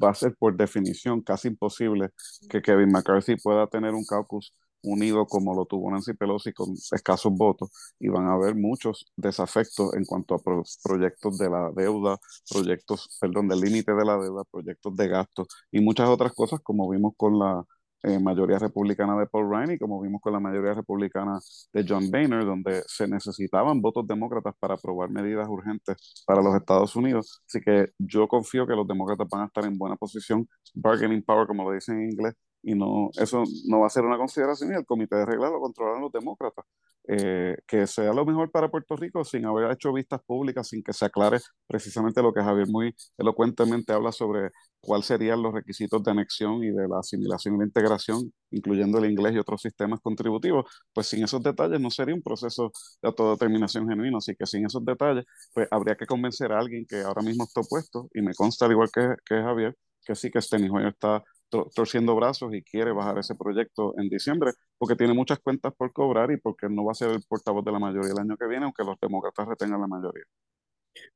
[0.02, 2.10] va a ser por definición casi imposible
[2.50, 4.54] que Kevin McCarthy pueda tener un caucus
[4.84, 9.94] unido como lo tuvo Nancy Pelosi con escasos votos y van a haber muchos desafectos
[9.96, 10.40] en cuanto a
[10.84, 12.18] proyectos de la deuda,
[12.50, 16.90] proyectos, perdón, del límite de la deuda, proyectos de gastos y muchas otras cosas como
[16.90, 17.64] vimos con la
[18.04, 21.40] eh, mayoría republicana de Paul Ryan y como vimos con la mayoría republicana
[21.72, 26.96] de John Boehner, donde se necesitaban votos demócratas para aprobar medidas urgentes para los Estados
[26.96, 27.42] Unidos.
[27.48, 31.46] Así que yo confío que los demócratas van a estar en buena posición, bargaining power,
[31.48, 34.76] como lo dicen en inglés, y no, eso no va a ser una consideración y
[34.76, 36.66] el comité de reglas lo controlan los demócratas.
[37.08, 40.94] Eh, que sea lo mejor para Puerto Rico sin haber hecho vistas públicas, sin que
[40.94, 46.12] se aclare precisamente lo que Javier muy elocuentemente habla sobre cuáles serían los requisitos de
[46.12, 50.66] anexión y de la asimilación y la integración, incluyendo el inglés y otros sistemas contributivos,
[50.94, 52.72] pues sin esos detalles no sería un proceso
[53.02, 57.02] de autodeterminación genuino, así que sin esos detalles, pues habría que convencer a alguien que
[57.02, 60.42] ahora mismo está opuesto, y me consta al igual que, que Javier, que sí que
[60.42, 65.40] Steny Hoyer está torciendo brazos y quiere bajar ese proyecto en diciembre, porque tiene muchas
[65.40, 68.20] cuentas por cobrar y porque no va a ser el portavoz de la mayoría el
[68.20, 70.24] año que viene, aunque los demócratas retengan la mayoría.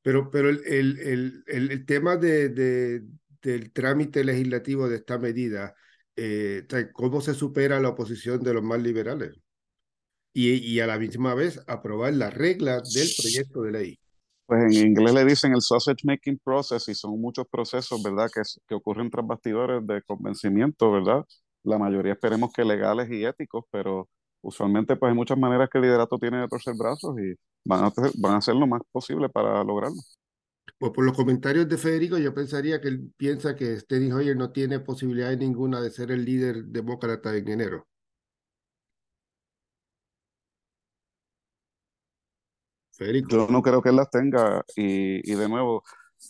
[0.02, 3.04] Pero, pero el, el, el, el tema de, de,
[3.42, 5.76] del trámite legislativo de esta medida,
[6.16, 9.40] eh, ¿cómo se supera la oposición de los más liberales?
[10.34, 14.00] Y, y a la misma vez aprobar las reglas del proyecto de ley
[14.46, 18.30] pues en inglés le dicen el sausage making process y son muchos procesos, ¿verdad?
[18.34, 21.26] Que, que ocurren tras bastidores de convencimiento, ¿verdad?
[21.64, 24.10] La mayoría esperemos que legales y éticos, pero
[24.42, 27.34] usualmente pues hay muchas maneras que el liderato tiene de torcer brazos y
[27.66, 29.98] van a, van a hacer lo más posible para lograrlo.
[30.78, 34.52] Pues por los comentarios de Federico, yo pensaría que él piensa que Steny Hoyer no
[34.52, 37.88] tiene posibilidad ninguna de ser el líder demócrata en enero.
[43.00, 45.84] Yo no creo que él las tenga y, y de nuevo,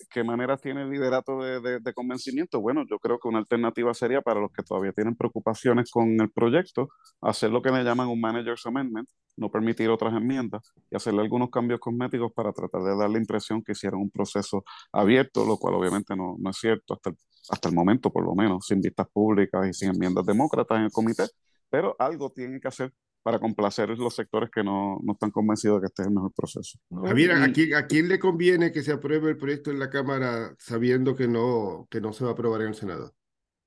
[0.10, 2.60] ¿qué maneras tiene el liderato de, de, convencimiento?
[2.60, 6.32] Bueno, yo creo que una alternativa sería para los que todavía tienen preocupaciones con el
[6.32, 6.90] proyecto,
[7.22, 11.50] hacer lo que le llaman un manager's amendment, no permitir otras enmiendas y hacerle algunos
[11.50, 15.76] cambios cosméticos para tratar de dar la impresión que hicieron un proceso abierto, lo cual
[15.76, 17.18] obviamente no, no es cierto hasta el,
[17.50, 20.92] hasta el momento, por lo menos, sin vistas públicas y sin enmiendas demócratas en el
[20.92, 21.26] comité,
[21.70, 22.92] pero algo tiene que hacer
[23.26, 26.32] para complacer los sectores que no, no están convencidos de que este es el mejor
[26.32, 26.78] proceso.
[26.92, 30.54] Javier, ¿a quién, ¿a quién le conviene que se apruebe el proyecto en la Cámara
[30.60, 33.14] sabiendo que no, que no se va a aprobar en el Senado?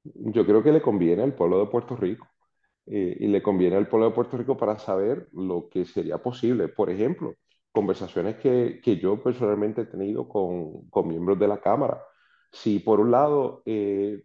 [0.04, 2.28] Yo creo que le conviene al pueblo de Puerto Rico
[2.86, 6.68] eh, y le conviene al pueblo de Puerto Rico para saber lo que sería posible.
[6.68, 7.34] Por ejemplo,
[7.72, 12.00] conversaciones que, que yo personalmente he tenido con, con, miembros de la Cámara.
[12.52, 14.22] Si por un lado eh,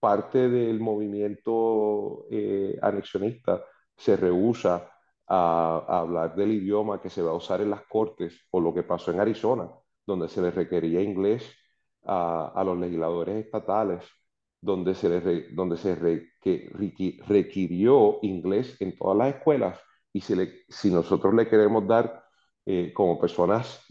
[0.00, 3.62] parte del movimiento eh, anexionista
[3.96, 4.90] se rehúsa
[5.26, 8.82] a, hablar del idioma que se va a usar en las cortes, o lo que
[8.82, 9.68] pasó en Arizona,
[10.06, 11.50] donde se les requería inglés
[12.04, 14.04] a, los legisladores estatales,
[14.60, 15.94] donde se, les donde se
[17.26, 19.80] requirió inglés en todas las escuelas,
[20.12, 22.24] y si nosotros le queremos dar,
[22.68, 23.84] eh, como personas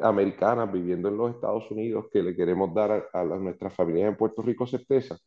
[0.00, 4.16] americanas viviendo en los Estados Unidos, que le queremos dar a, a nuestras familias en
[4.16, 5.18] Puerto Rico certeza,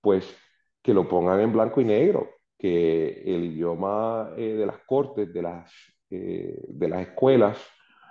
[0.00, 0.36] pues
[0.82, 2.28] que lo pongan en blanco y negro,
[2.64, 5.72] que el idioma eh, de las cortes, de las
[6.10, 7.58] de las escuelas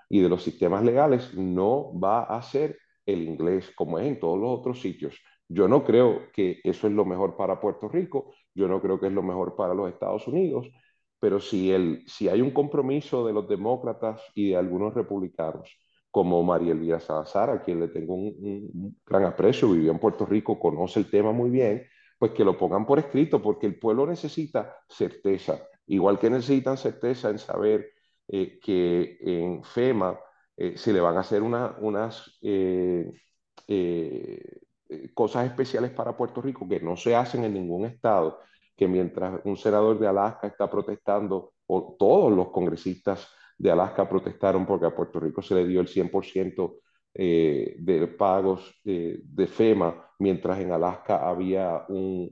[0.10, 4.38] y de los sistemas legales no va a ser el inglés como es en todos
[4.38, 5.16] los otros sitios.
[5.48, 9.08] Yo no creo que eso es lo mejor para Puerto Rico, yo no creo que
[9.08, 10.70] es lo mejor para los Estados Unidos,
[11.20, 15.80] pero si, el, si hay un compromiso de los demócratas y de algunos republicanos,
[16.12, 18.36] como María Elvira Salazar, a quien le tengo un,
[18.74, 21.88] un, gran aprecio, vivió en Puerto Rico, conoce el tema muy bien,
[22.24, 27.30] pues que lo pongan por escrito, porque el pueblo necesita certeza, igual que necesitan certeza
[27.30, 27.92] en saber
[28.30, 30.18] eh, que en FEMA
[30.56, 33.12] eh, se le van a hacer una, unas eh,
[35.14, 38.40] cosas especiales para Puerto Rico que no se hacen en ningún estado,
[38.74, 44.66] que mientras un senador de Alaska está protestando, o todos los congresistas de Alaska protestaron
[44.66, 46.83] porque a Puerto Rico se le dio el 100%
[47.16, 52.32] de pagos de FEMA, mientras en Alaska había un,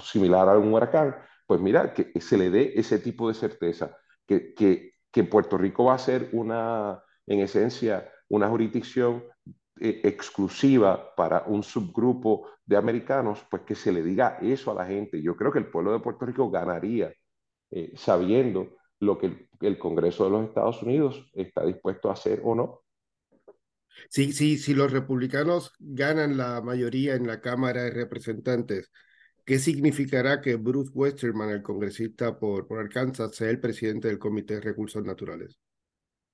[0.00, 4.54] similar a un huracán, pues mira, que se le dé ese tipo de certeza que,
[4.54, 9.24] que, que Puerto Rico va a ser una, en esencia, una jurisdicción
[9.80, 14.84] eh, exclusiva para un subgrupo de americanos, pues que se le diga eso a la
[14.84, 15.22] gente.
[15.22, 17.12] Yo creo que el pueblo de Puerto Rico ganaría
[17.70, 22.54] eh, sabiendo lo que el, Congreso de los Estados Unidos está dispuesto a hacer o
[22.54, 22.80] no.
[24.08, 28.90] Sí, sí, si los republicanos ganan la mayoría en la Cámara de Representantes,
[29.48, 34.56] ¿Qué significará que Bruce Westerman, el congresista por, por, Arkansas, sea el presidente del Comité
[34.56, 35.58] de Recursos Naturales?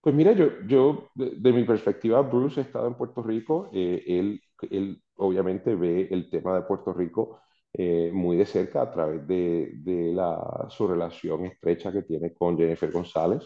[0.00, 3.70] Pues mira, yo, yo de, de mi perspectiva, Bruce ha estado en Puerto Rico.
[3.72, 7.38] Eh, él, él obviamente ve el tema de Puerto Rico
[7.72, 12.59] eh, muy de cerca a través de, de la, su relación estrecha que tiene con
[12.59, 13.44] Jennifer González.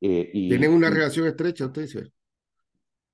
[0.00, 2.12] Eh, y, ¿Tienen una relación estrecha, usted dice?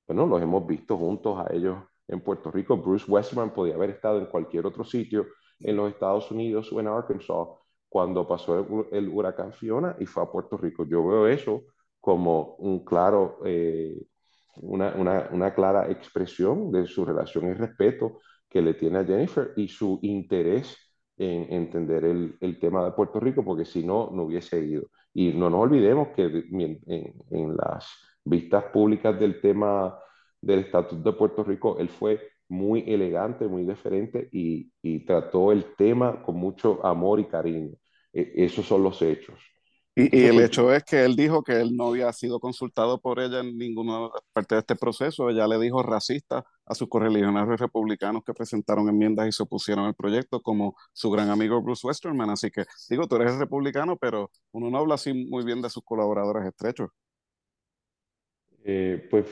[0.07, 2.77] Bueno, los hemos visto juntos a ellos en Puerto Rico.
[2.77, 5.27] Bruce Westerman podía haber estado en cualquier otro sitio
[5.61, 7.49] en los Estados Unidos o en Arkansas
[7.88, 10.85] cuando pasó el, el huracán Fiona y fue a Puerto Rico.
[10.85, 11.62] Yo veo eso
[12.01, 13.97] como un claro, eh,
[14.57, 19.53] una, una, una, clara expresión de su relación y respeto que le tiene a Jennifer
[19.57, 20.77] y su interés
[21.16, 24.85] en entender el, el tema de Puerto Rico, porque si no, no hubiese ido.
[25.14, 26.81] Y no nos olvidemos que en,
[27.31, 27.88] en las
[28.26, 29.98] vistas públicas del tema
[30.40, 35.74] del estatus de Puerto Rico, él fue muy elegante, muy diferente y, y, trató el
[35.76, 37.74] tema con mucho amor y cariño.
[38.12, 39.40] E, esos son los hechos.
[39.98, 43.18] Y, y el hecho es que él dijo que él no había sido consultado por
[43.18, 45.30] ella en ninguna parte de este proceso.
[45.30, 49.94] Ella le dijo racista a sus correligionarios republicanos que presentaron enmiendas y se opusieron al
[49.94, 52.28] proyecto, como su gran amigo Bruce Westerman.
[52.28, 55.82] Así que, digo, tú eres republicano, pero uno no habla así muy bien de sus
[55.82, 56.90] colaboradores estrechos.
[58.66, 59.26] Eh, pues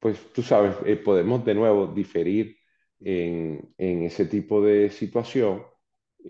[0.00, 2.56] pues tú sabes, eh, podemos de nuevo diferir
[3.00, 5.64] en, en, ese tipo de situación.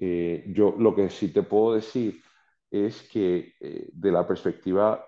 [0.00, 2.22] Eh, yo lo que sí te puedo decir
[2.70, 5.04] es que eh, de la perspectiva,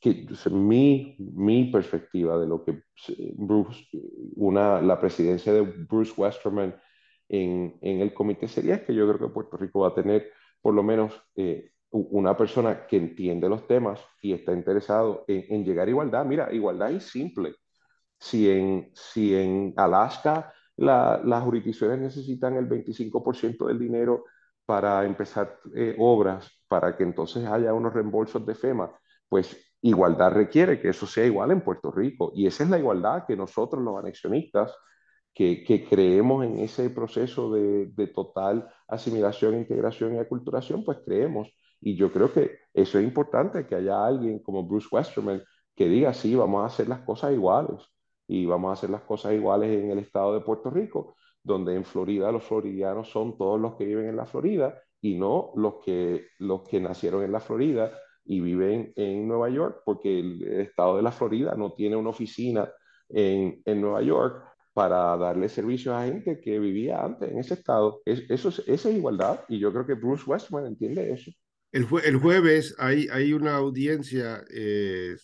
[0.00, 2.82] que mi, mi perspectiva de lo que
[4.36, 6.74] una, la presidencia de Bruce Westerman
[7.28, 10.74] en, en el comité sería que yo creo que Puerto Rico va a tener por
[10.74, 11.12] lo menos
[11.92, 16.24] una persona que entiende los temas y está interesado en, llegar a igualdad.
[16.24, 17.54] Mira, igualdad es simple
[18.18, 24.24] si en, si en Alaska la, las jurisdicciones necesitan el 25% del dinero
[24.64, 28.90] para empezar eh, obras, para que entonces haya unos reembolsos de FEMA,
[29.28, 32.32] pues igualdad requiere que eso sea igual en Puerto Rico.
[32.34, 34.74] Y esa es la igualdad que nosotros los anexionistas,
[35.34, 41.48] que, que creemos en ese proceso de, de, total asimilación, integración y aculturación, pues creemos.
[41.82, 45.42] Y yo creo que eso es importante, que haya alguien como Bruce Westerman
[45.74, 47.82] que diga, sí, vamos a hacer las cosas iguales
[48.28, 51.84] y vamos a hacer las cosas iguales en el estado de Puerto Rico, donde en
[51.84, 56.28] Florida los floridianos son todos los que viven en la Florida y no los que,
[56.38, 57.92] los que nacieron en la Florida
[58.24, 62.70] y viven en Nueva York, porque el estado de la Florida no tiene una oficina
[63.08, 68.00] en, en Nueva York para darle servicios a gente que vivía antes en ese estado.
[68.04, 71.30] Es, eso es, esa es igualdad y yo creo que Bruce Westman entiende eso.
[71.72, 75.16] El, jue el jueves hay, hay una audiencia eh,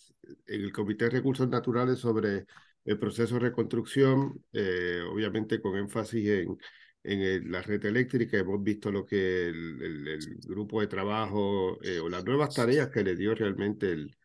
[0.47, 2.45] en el Comité de Recursos Naturales sobre
[2.85, 6.57] el proceso de reconstrucción, eh, obviamente con énfasis en,
[7.03, 8.37] en el, la red eléctrica.
[8.39, 12.89] Hemos visto lo que el, el, el grupo de trabajo eh, o las nuevas tareas
[12.89, 14.15] que le dio realmente el,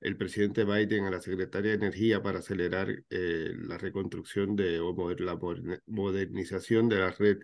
[0.00, 4.94] el presidente Biden a la Secretaría de Energía para acelerar eh, la reconstrucción de, o
[5.18, 5.38] la
[5.86, 7.38] modernización de la red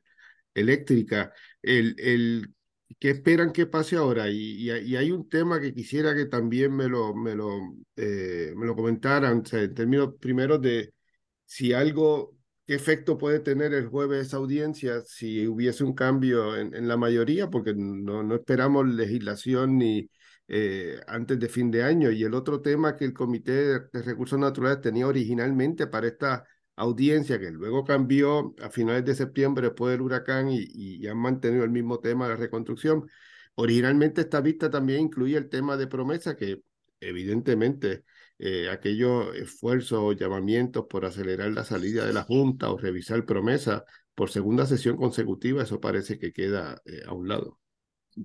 [0.54, 1.32] eléctrica.
[1.62, 2.54] El, el
[2.98, 4.28] ¿Qué esperan que pase ahora?
[4.30, 7.50] Y, y, y, hay un tema que quisiera que también me lo, me lo,
[7.96, 10.94] eh, me lo comentaran, o sea, en términos primero de
[11.44, 12.36] si algo,
[12.66, 16.96] qué efecto puede tener el jueves esa audiencia si hubiese un cambio en, en la
[16.96, 20.10] mayoría, porque no, no esperamos legislación ni,
[20.48, 22.10] eh, antes de fin de año.
[22.10, 23.52] Y el otro tema que el Comité
[23.92, 26.44] de Recursos Naturales tenía originalmente para esta
[26.78, 31.70] audiencia, que luego cambió a finales de septiembre después del huracán y, han mantenido el
[31.70, 33.08] mismo tema de la reconstrucción.
[33.54, 36.62] Originalmente esta vista también incluía el tema de promesa, que
[37.00, 38.04] evidentemente
[38.38, 43.84] eh, aquellos esfuerzos o llamamientos por acelerar la salida de la Junta o revisar promesa
[44.14, 47.58] por segunda sesión consecutiva, eso parece que queda eh, a un lado.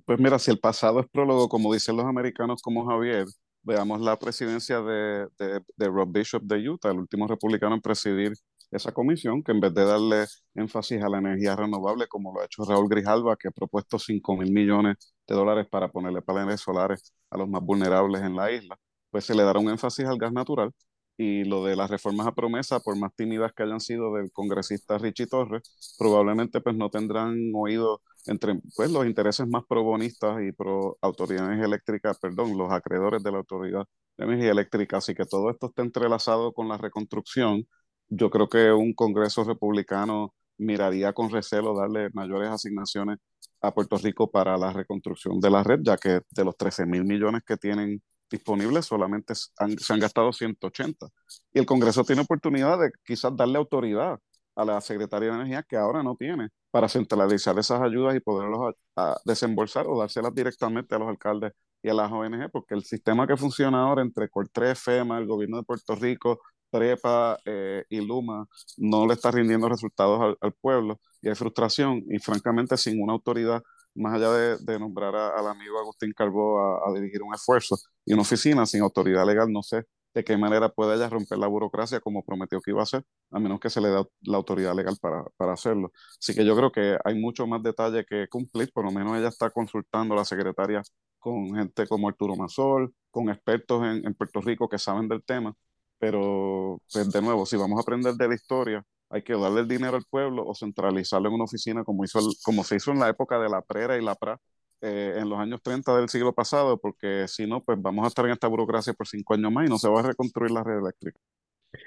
[0.06, 3.26] Pues mira, si el pasado es prólogo, como dicen los americanos como Javier,
[3.64, 8.34] veamos la presidencia de, de, Rob Bishop de Utah, el último republicano en presidir
[8.72, 12.45] esa comisión, que en vez de darle énfasis a la energía renovable, como lo ha
[12.45, 14.97] hecho Raúl Grijalva, que ha propuesto 5 mil millones
[15.28, 18.78] de dólares para ponerle paneles solares a los más vulnerables en la isla,
[19.11, 20.72] pues se le dará un énfasis al gas natural.
[21.16, 24.97] Y lo de las reformas a promesa, por más tímidas que hayan sido del congresista
[24.97, 30.51] Richie Torres, probablemente pues no tendrán oído entre pues, los intereses más pro bonistas y
[30.51, 33.86] pro autoridades eléctricas, perdón, los acreedores de la Autoridad
[34.17, 34.97] de Energía Eléctrica.
[34.97, 37.67] Así que todo esto está entrelazado con la reconstrucción.
[38.09, 43.17] Yo creo que un Congreso republicano miraría con recelo darle mayores asignaciones
[43.61, 47.05] a Puerto Rico para la reconstrucción de la red, ya que de los 13 mil
[47.05, 51.07] millones que tienen disponibles solamente se han gastado 180.
[51.53, 54.19] Y el Congreso tiene oportunidad de quizás darle autoridad
[54.56, 58.74] a la Secretaría de Energía que ahora no tiene para centralizar esas ayudas y poderlos
[58.95, 63.28] a, desembolsar o dárselas directamente a los alcaldes y a las ONG, porque el sistema
[63.28, 66.39] que funciona ahora entre Cortres, FEMA, el gobierno de Puerto Rico,
[66.72, 68.47] Prepa eh, y Luma
[68.78, 73.62] no le está rindiendo resultados al, pueblo y hay frustración y francamente sin una autoridad
[73.95, 78.66] más allá de, nombrar al amigo Agustín Carbó a, dirigir un esfuerzo y una oficina
[78.66, 79.84] sin autoridad legal, no sé
[80.14, 83.39] de qué manera puede ella romper la burocracia como prometió que iba a hacer, a
[83.39, 85.91] menos que se le dé la autoridad legal para, para hacerlo.
[86.20, 89.30] Así que yo creo que hay mucho más detalle que cumplir, por lo menos ella
[89.30, 90.82] está consultando a la secretaria
[91.20, 95.53] con gente como Arturo Mazol, con expertos en, en Puerto Rico que saben del tema,
[95.99, 99.68] pero pues de nuevo, si vamos a aprender de la historia, hay que darle el
[99.68, 103.09] dinero al pueblo o centralizarlo en una oficina como, hizo como se hizo en la
[103.09, 104.39] época de la PRERA y la PRA
[104.86, 108.26] eh, en los años 30 del siglo pasado, porque si no, pues vamos a estar
[108.26, 110.80] en esta burocracia por cinco años más y no se va a reconstruir la red
[110.80, 111.18] eléctrica.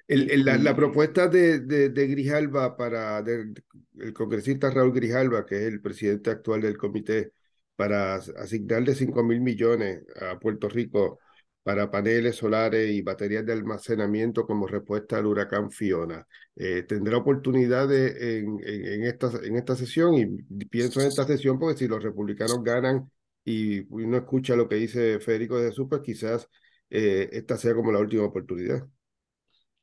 [0.08, 6.62] la, propuesta de, de, Grijalba para el congresista Raúl Grijalba, que es el presidente actual
[6.62, 7.32] del comité,
[7.76, 11.18] para asignarle 5 mil millones a Puerto Rico
[11.66, 16.24] para paneles solares y baterías de almacenamiento como respuesta al huracán Fiona.
[16.54, 20.26] Eh, tendrá oportunidad en, en, esta, en esta sesión y
[20.66, 23.10] pienso en esta sesión porque si los republicanos ganan
[23.44, 26.48] y uno escucha lo que dice Federico de Jesús, pues quizás
[26.88, 28.86] eh, esta sea como la última oportunidad.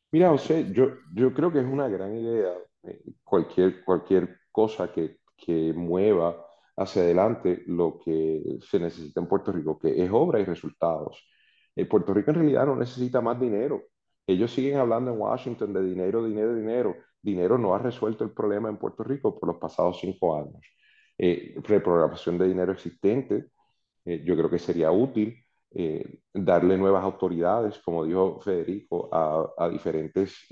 [0.10, 2.54] Mira, José, yo, yo creo que es una gran idea
[2.84, 6.46] eh, cualquier, cualquier cosa que, que mueva
[6.78, 11.22] hacia adelante lo que se necesita en Puerto Rico, que es obra y resultados.
[11.76, 13.84] Eh, Puerto Rico en realidad no necesita más dinero.
[14.28, 16.96] Ellos siguen hablando en Washington de dinero, dinero, dinero.
[17.22, 20.62] Dinero no ha resuelto el problema en Puerto Rico por los pasados cinco años.
[21.18, 23.48] Eh, reprogramación de dinero existente,
[24.06, 25.40] eh, yo creo que sería útil
[26.32, 30.46] darle nuevas autoridades, como dijo Federico, a, diferentes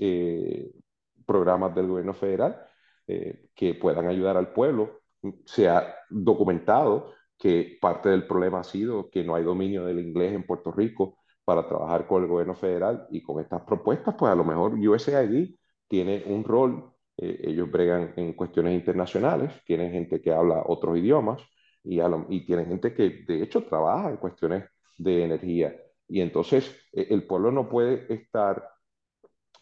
[1.24, 2.60] programas del gobierno federal
[3.06, 5.02] que puedan ayudar al pueblo.
[5.44, 7.12] Se ha documentado
[7.42, 11.18] que parte del problema ha sido que no hay dominio del inglés en Puerto Rico
[11.44, 15.56] para trabajar con el gobierno federal y con estas propuestas, pues a lo mejor USAID
[15.88, 21.42] tiene un rol, eh, ellos bregan en cuestiones internacionales, tienen gente que habla otros idiomas
[21.82, 24.64] y, y tienen gente que de hecho trabaja en cuestiones
[24.96, 25.74] de energía.
[26.06, 28.68] Y entonces eh, el pueblo no puede estar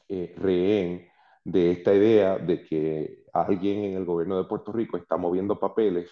[0.07, 1.09] eh, rehén
[1.45, 6.11] de esta idea de que alguien en el gobierno de Puerto Rico está moviendo papeles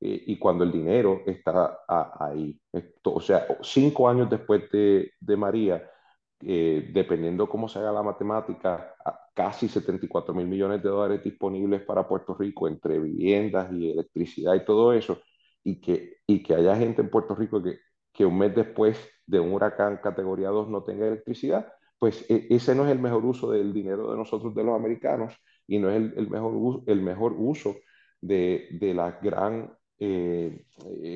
[0.00, 2.58] eh, y cuando el dinero está ahí.
[3.04, 5.90] O sea, cinco años después de, de María,
[6.42, 8.94] eh, dependiendo cómo se haga la matemática,
[9.34, 14.64] casi 74 mil millones de dólares disponibles para Puerto Rico entre viviendas y electricidad y
[14.64, 15.20] todo eso,
[15.62, 17.78] y que, y que haya gente en Puerto Rico que,
[18.12, 22.74] que un mes después de un huracán categoría 2 no tenga electricidad, pues e, ese
[22.74, 25.34] no es el mejor uso del dinero de nosotros, de los americanos,
[25.66, 27.76] y no es el, el mejor, el mejor uso
[28.20, 29.72] de, de la gran
[30.02, 30.64] eh,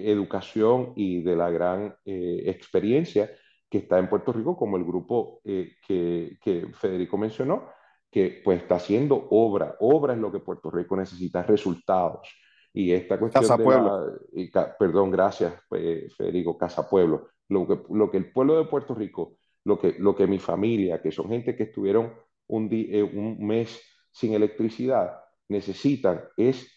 [0.06, 3.30] educación y de la gran eh, experiencia
[3.70, 7.70] que está en Puerto Rico, como el grupo eh, que, que, Federico mencionó,
[8.10, 9.76] que pues está haciendo obra.
[9.80, 12.28] Obra es lo que Puerto Rico necesita, resultados.
[12.74, 14.20] Y esta cuestión Casa de Pueblo.
[14.52, 17.28] La, perdón, gracias Federico, Casa Pueblo.
[17.48, 21.00] Lo que, lo que el pueblo de Puerto Rico, lo que, lo que mi familia,
[21.00, 22.12] que son gente que estuvieron
[22.48, 22.64] un,
[23.14, 23.80] un mes
[24.12, 26.70] sin electricidad, necesitan es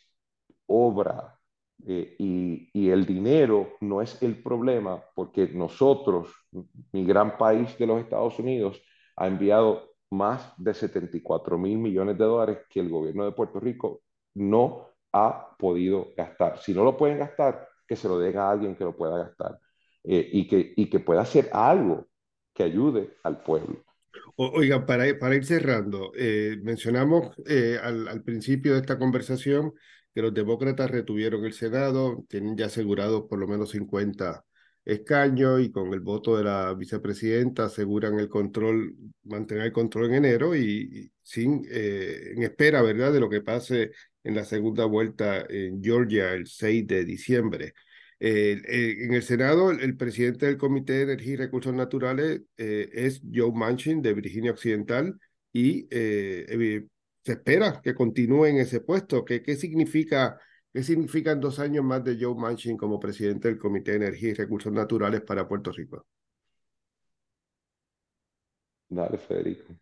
[0.67, 1.36] obra,
[1.85, 6.33] Eh, y, y, el dinero no es el problema porque nosotros,
[6.91, 8.81] mi gran país de los Estados Unidos,
[9.15, 14.01] ha enviado más de 74 mil millones de dólares que el gobierno de Puerto Rico
[14.33, 16.59] no ha podido gastar.
[16.59, 19.59] Si no lo pueden gastar, que se lo den a alguien que lo pueda gastar
[20.03, 22.07] eh, y, que, y que pueda hacer algo
[22.53, 23.83] que ayude al pueblo.
[24.35, 29.73] Oiga, para, para ir cerrando, eh, mencionamos eh, al, al, principio de esta conversación
[30.13, 34.43] que los demócratas retuvieron el Senado, tienen ya asegurados por lo menos 50
[34.85, 40.15] escaños y con el voto de la vicepresidenta aseguran el control, mantener el control en
[40.15, 43.91] enero y, sin, eh, en espera, ¿verdad?, de lo que pase
[44.23, 47.73] en la segunda vuelta en Georgia el 6 de diciembre.
[48.19, 52.41] Eh, eh, en el Senado, el, el, presidente del Comité de Energía y Recursos Naturales
[52.57, 55.19] eh, es Joe Manchin de Virginia Occidental
[55.53, 55.87] y
[57.27, 59.23] se espera que continúe en ese puesto.
[59.25, 60.39] ¿Qué, qué significa
[60.73, 64.33] ¿Qué significan dos años más de Joe Manchin como presidente del Comité de Energía y
[64.35, 66.05] Recursos Naturales para Puerto Rico?
[68.89, 69.73] Dale, Federico.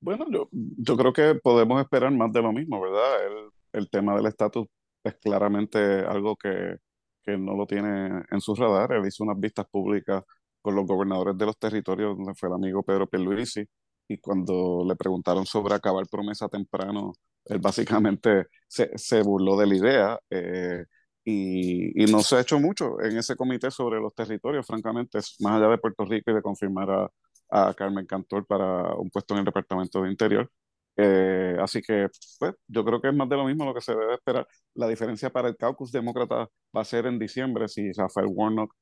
[0.00, 3.26] Bueno, yo, yo creo que podemos esperar más de lo mismo, ¿verdad?
[3.26, 4.66] El, el tema del estatus
[5.02, 6.76] es claramente algo que,
[7.24, 8.92] que no lo tiene en su radar.
[8.92, 10.22] Él hizo unas vistas públicas
[10.60, 13.64] con los gobernadores de los territorios, donde fue el amigo Pedro Pierluisi,
[14.08, 17.12] y cuando le preguntaron sobre acabar promesa temprano,
[17.44, 20.84] él básicamente se, se burló de la idea eh,
[21.24, 25.56] y, y, no se ha hecho mucho en ese comité sobre los territorios, francamente, más
[25.56, 27.10] allá de Puerto Rico y de confirmar a,
[27.52, 30.50] a Carmen Cantor para un puesto en el Departamento de Interior.
[30.96, 33.94] Eh, así que, pues, yo creo que es más de lo mismo lo que se
[33.94, 34.46] debe esperar.
[34.74, 38.74] La diferencia para el caucus demócrata va a ser en diciembre si Rafael Warnock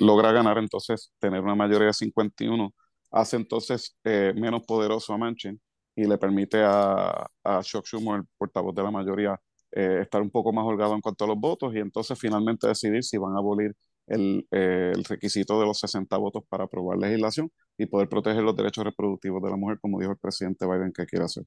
[0.00, 2.72] logra ganar, entonces tener una mayoría de 51
[3.14, 5.60] hace entonces eh, menos poderoso a Manchin
[5.96, 9.40] y le permite a, a Chuck Schumer, el portavoz de la mayoría,
[9.70, 13.04] eh, estar un poco más holgado en cuanto a los votos y entonces finalmente decidir
[13.04, 13.74] si van a abolir
[14.06, 18.56] el, eh, el, requisito de los 60 votos para aprobar legislación y poder proteger los
[18.56, 21.44] derechos reproductivos de la mujer, como dijo el presidente Biden que quiere hacer.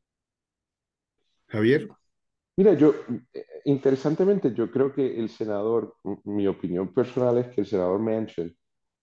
[1.47, 1.89] Javier.
[2.55, 2.95] Mira, yo,
[3.65, 8.55] interesantemente, yo creo que el senador, mi opinión personal es que el senador Manchin,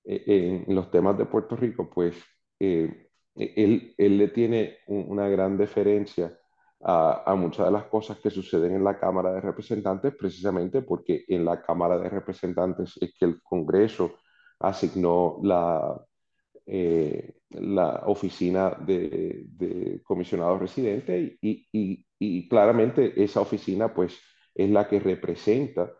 [0.04, 2.16] eh, en los temas de Puerto Rico, pues
[2.60, 6.38] eh, él, él, le tiene una gran deferencia
[6.80, 11.24] a, a, muchas de las cosas que suceden en la Cámara de Representantes, precisamente porque
[11.28, 14.18] en la Cámara de Representantes es que el Congreso
[14.60, 16.00] asignó la,
[16.66, 24.18] eh, la oficina de, de comisionado residente y, y, y, claramente esa oficina pues
[24.54, 25.92] es la que representa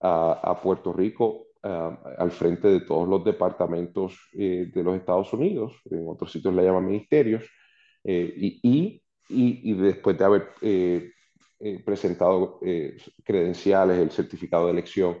[0.00, 5.74] a, a Puerto Rico al frente de todos los departamentos eh, de los Estados Unidos,
[5.90, 7.44] en otros sitios le llaman ministerios,
[8.04, 9.02] eh, y,
[9.74, 11.12] después de haber eh,
[11.84, 12.58] presentado
[13.22, 15.18] credenciales, el certificado de elección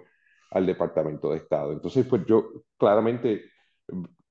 [0.50, 1.72] al Departamento de Estado.
[1.72, 3.44] Entonces, pues yo claramente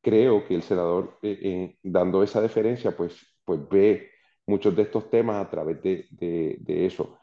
[0.01, 4.09] creo que el senador, en, dando esa deferencia, pues, pues ve
[4.47, 7.19] muchos de estos temas a través de eso.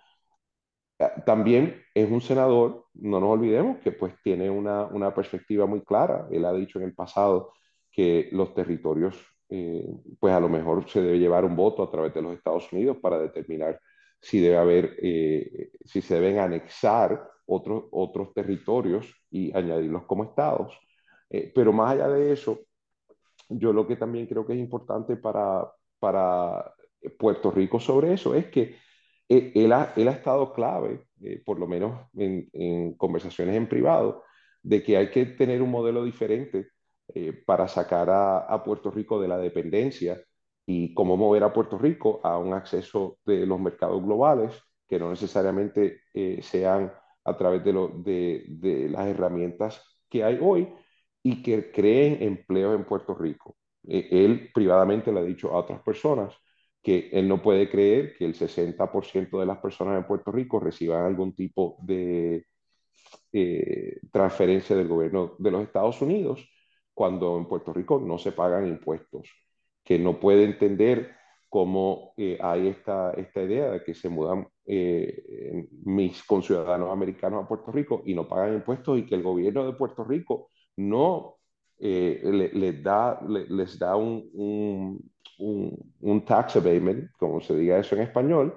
[0.99, 5.83] Ah, también es un senador, no nos olvidemos, que pues tiene una, una perspectiva muy
[5.83, 6.27] clara.
[6.31, 7.53] Él ha dicho en el pasado
[7.91, 9.17] que los territorios
[9.49, 9.87] eh,
[10.19, 12.97] pues a lo mejor se debe llevar un voto a través de los Estados Unidos
[13.01, 13.81] para determinar
[14.21, 20.77] si debe haber, eh, si se deben anexar otros, otros territorios y añadirlos como estados.
[21.31, 22.61] Eh, pero más allá de eso,
[23.49, 25.71] yo lo que también creo que es importante para,
[26.01, 26.75] para
[27.19, 28.77] Puerto Rico sobre eso es que
[29.29, 31.05] él ha, él ha estado clave,
[31.45, 34.23] por lo menos en, conversaciones en privado,
[34.63, 36.69] de que hay que tener un modelo diferente
[37.15, 40.21] eh, para sacar a, Puerto Rico de la dependencia
[40.67, 44.53] y cómo mover a Puerto Rico a un acceso de los mercados globales
[44.89, 46.93] que no necesariamente eh, sean
[47.25, 50.69] a través de, las herramientas que hay hoy
[51.23, 53.57] y que creen empleos en Puerto Rico.
[53.87, 56.37] Eh, él privadamente le ha dicho a otras personas
[56.87, 61.05] que él no puede creer que el 60% de las personas en Puerto Rico reciban
[61.05, 62.47] algún tipo de
[63.33, 66.49] eh, transferencia del gobierno de los Estados Unidos
[66.95, 69.29] cuando en Puerto Rico no se pagan impuestos,
[69.83, 71.11] que no puede entender
[71.49, 77.49] cómo eh, hay esta, esta idea de que se mudan eh, mis conciudadanos americanos a
[77.49, 81.36] Puerto Rico y no pagan impuestos y que el gobierno de Puerto Rico no
[81.79, 87.57] eh, le, les da, le, les da un, un, un, un, tax abatement, como se
[87.57, 88.55] diga eso en español,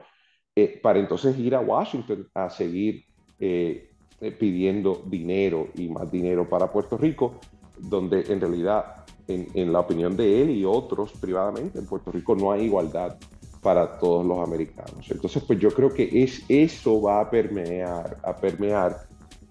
[0.55, 3.03] eh, para entonces ir a Washington a seguir
[3.39, 3.89] eh,
[4.37, 7.39] pidiendo dinero y más dinero para Puerto Rico
[7.79, 12.35] donde en realidad, en, en, la opinión de él y otros privadamente, en Puerto Rico
[12.35, 13.17] no hay igualdad
[13.61, 15.09] para todos los americanos.
[15.09, 18.97] Entonces, pues yo creo que es, eso va a permear, a permear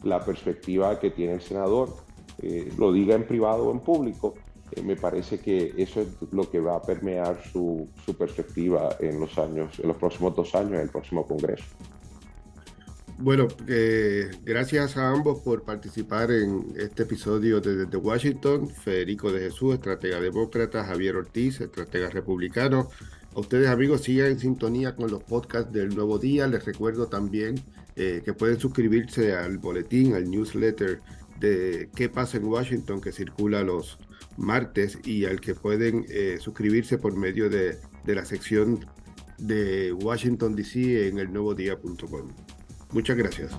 [0.03, 1.95] la perspectiva que tiene el senador,
[2.41, 4.35] eh, lo diga en privado o en público,
[4.71, 9.37] eh, me parece que eso es lo que va a permear su, perspectiva en los
[9.39, 11.65] años, en los próximos dos años, en el próximo Congreso.
[13.21, 18.69] Bueno, eh, gracias a ambos por participar en este episodio de Desde Washington.
[18.69, 22.89] Federico de Jesús, estratega demócrata, Javier Ortiz, estratega republicano.
[23.35, 26.47] A ustedes amigos sigan en sintonía con los podcasts del Nuevo Día.
[26.47, 27.57] Les recuerdo también
[27.97, 31.01] que pueden suscribirse al boletín, al newsletter
[31.41, 33.99] de qué pasa en Washington que circula los
[34.37, 38.87] martes y al que pueden eh, suscribirse por medio de, de la sección
[39.39, 42.29] de Washington DC en el elnuevodía.com.
[42.93, 43.53] Muchas gracias.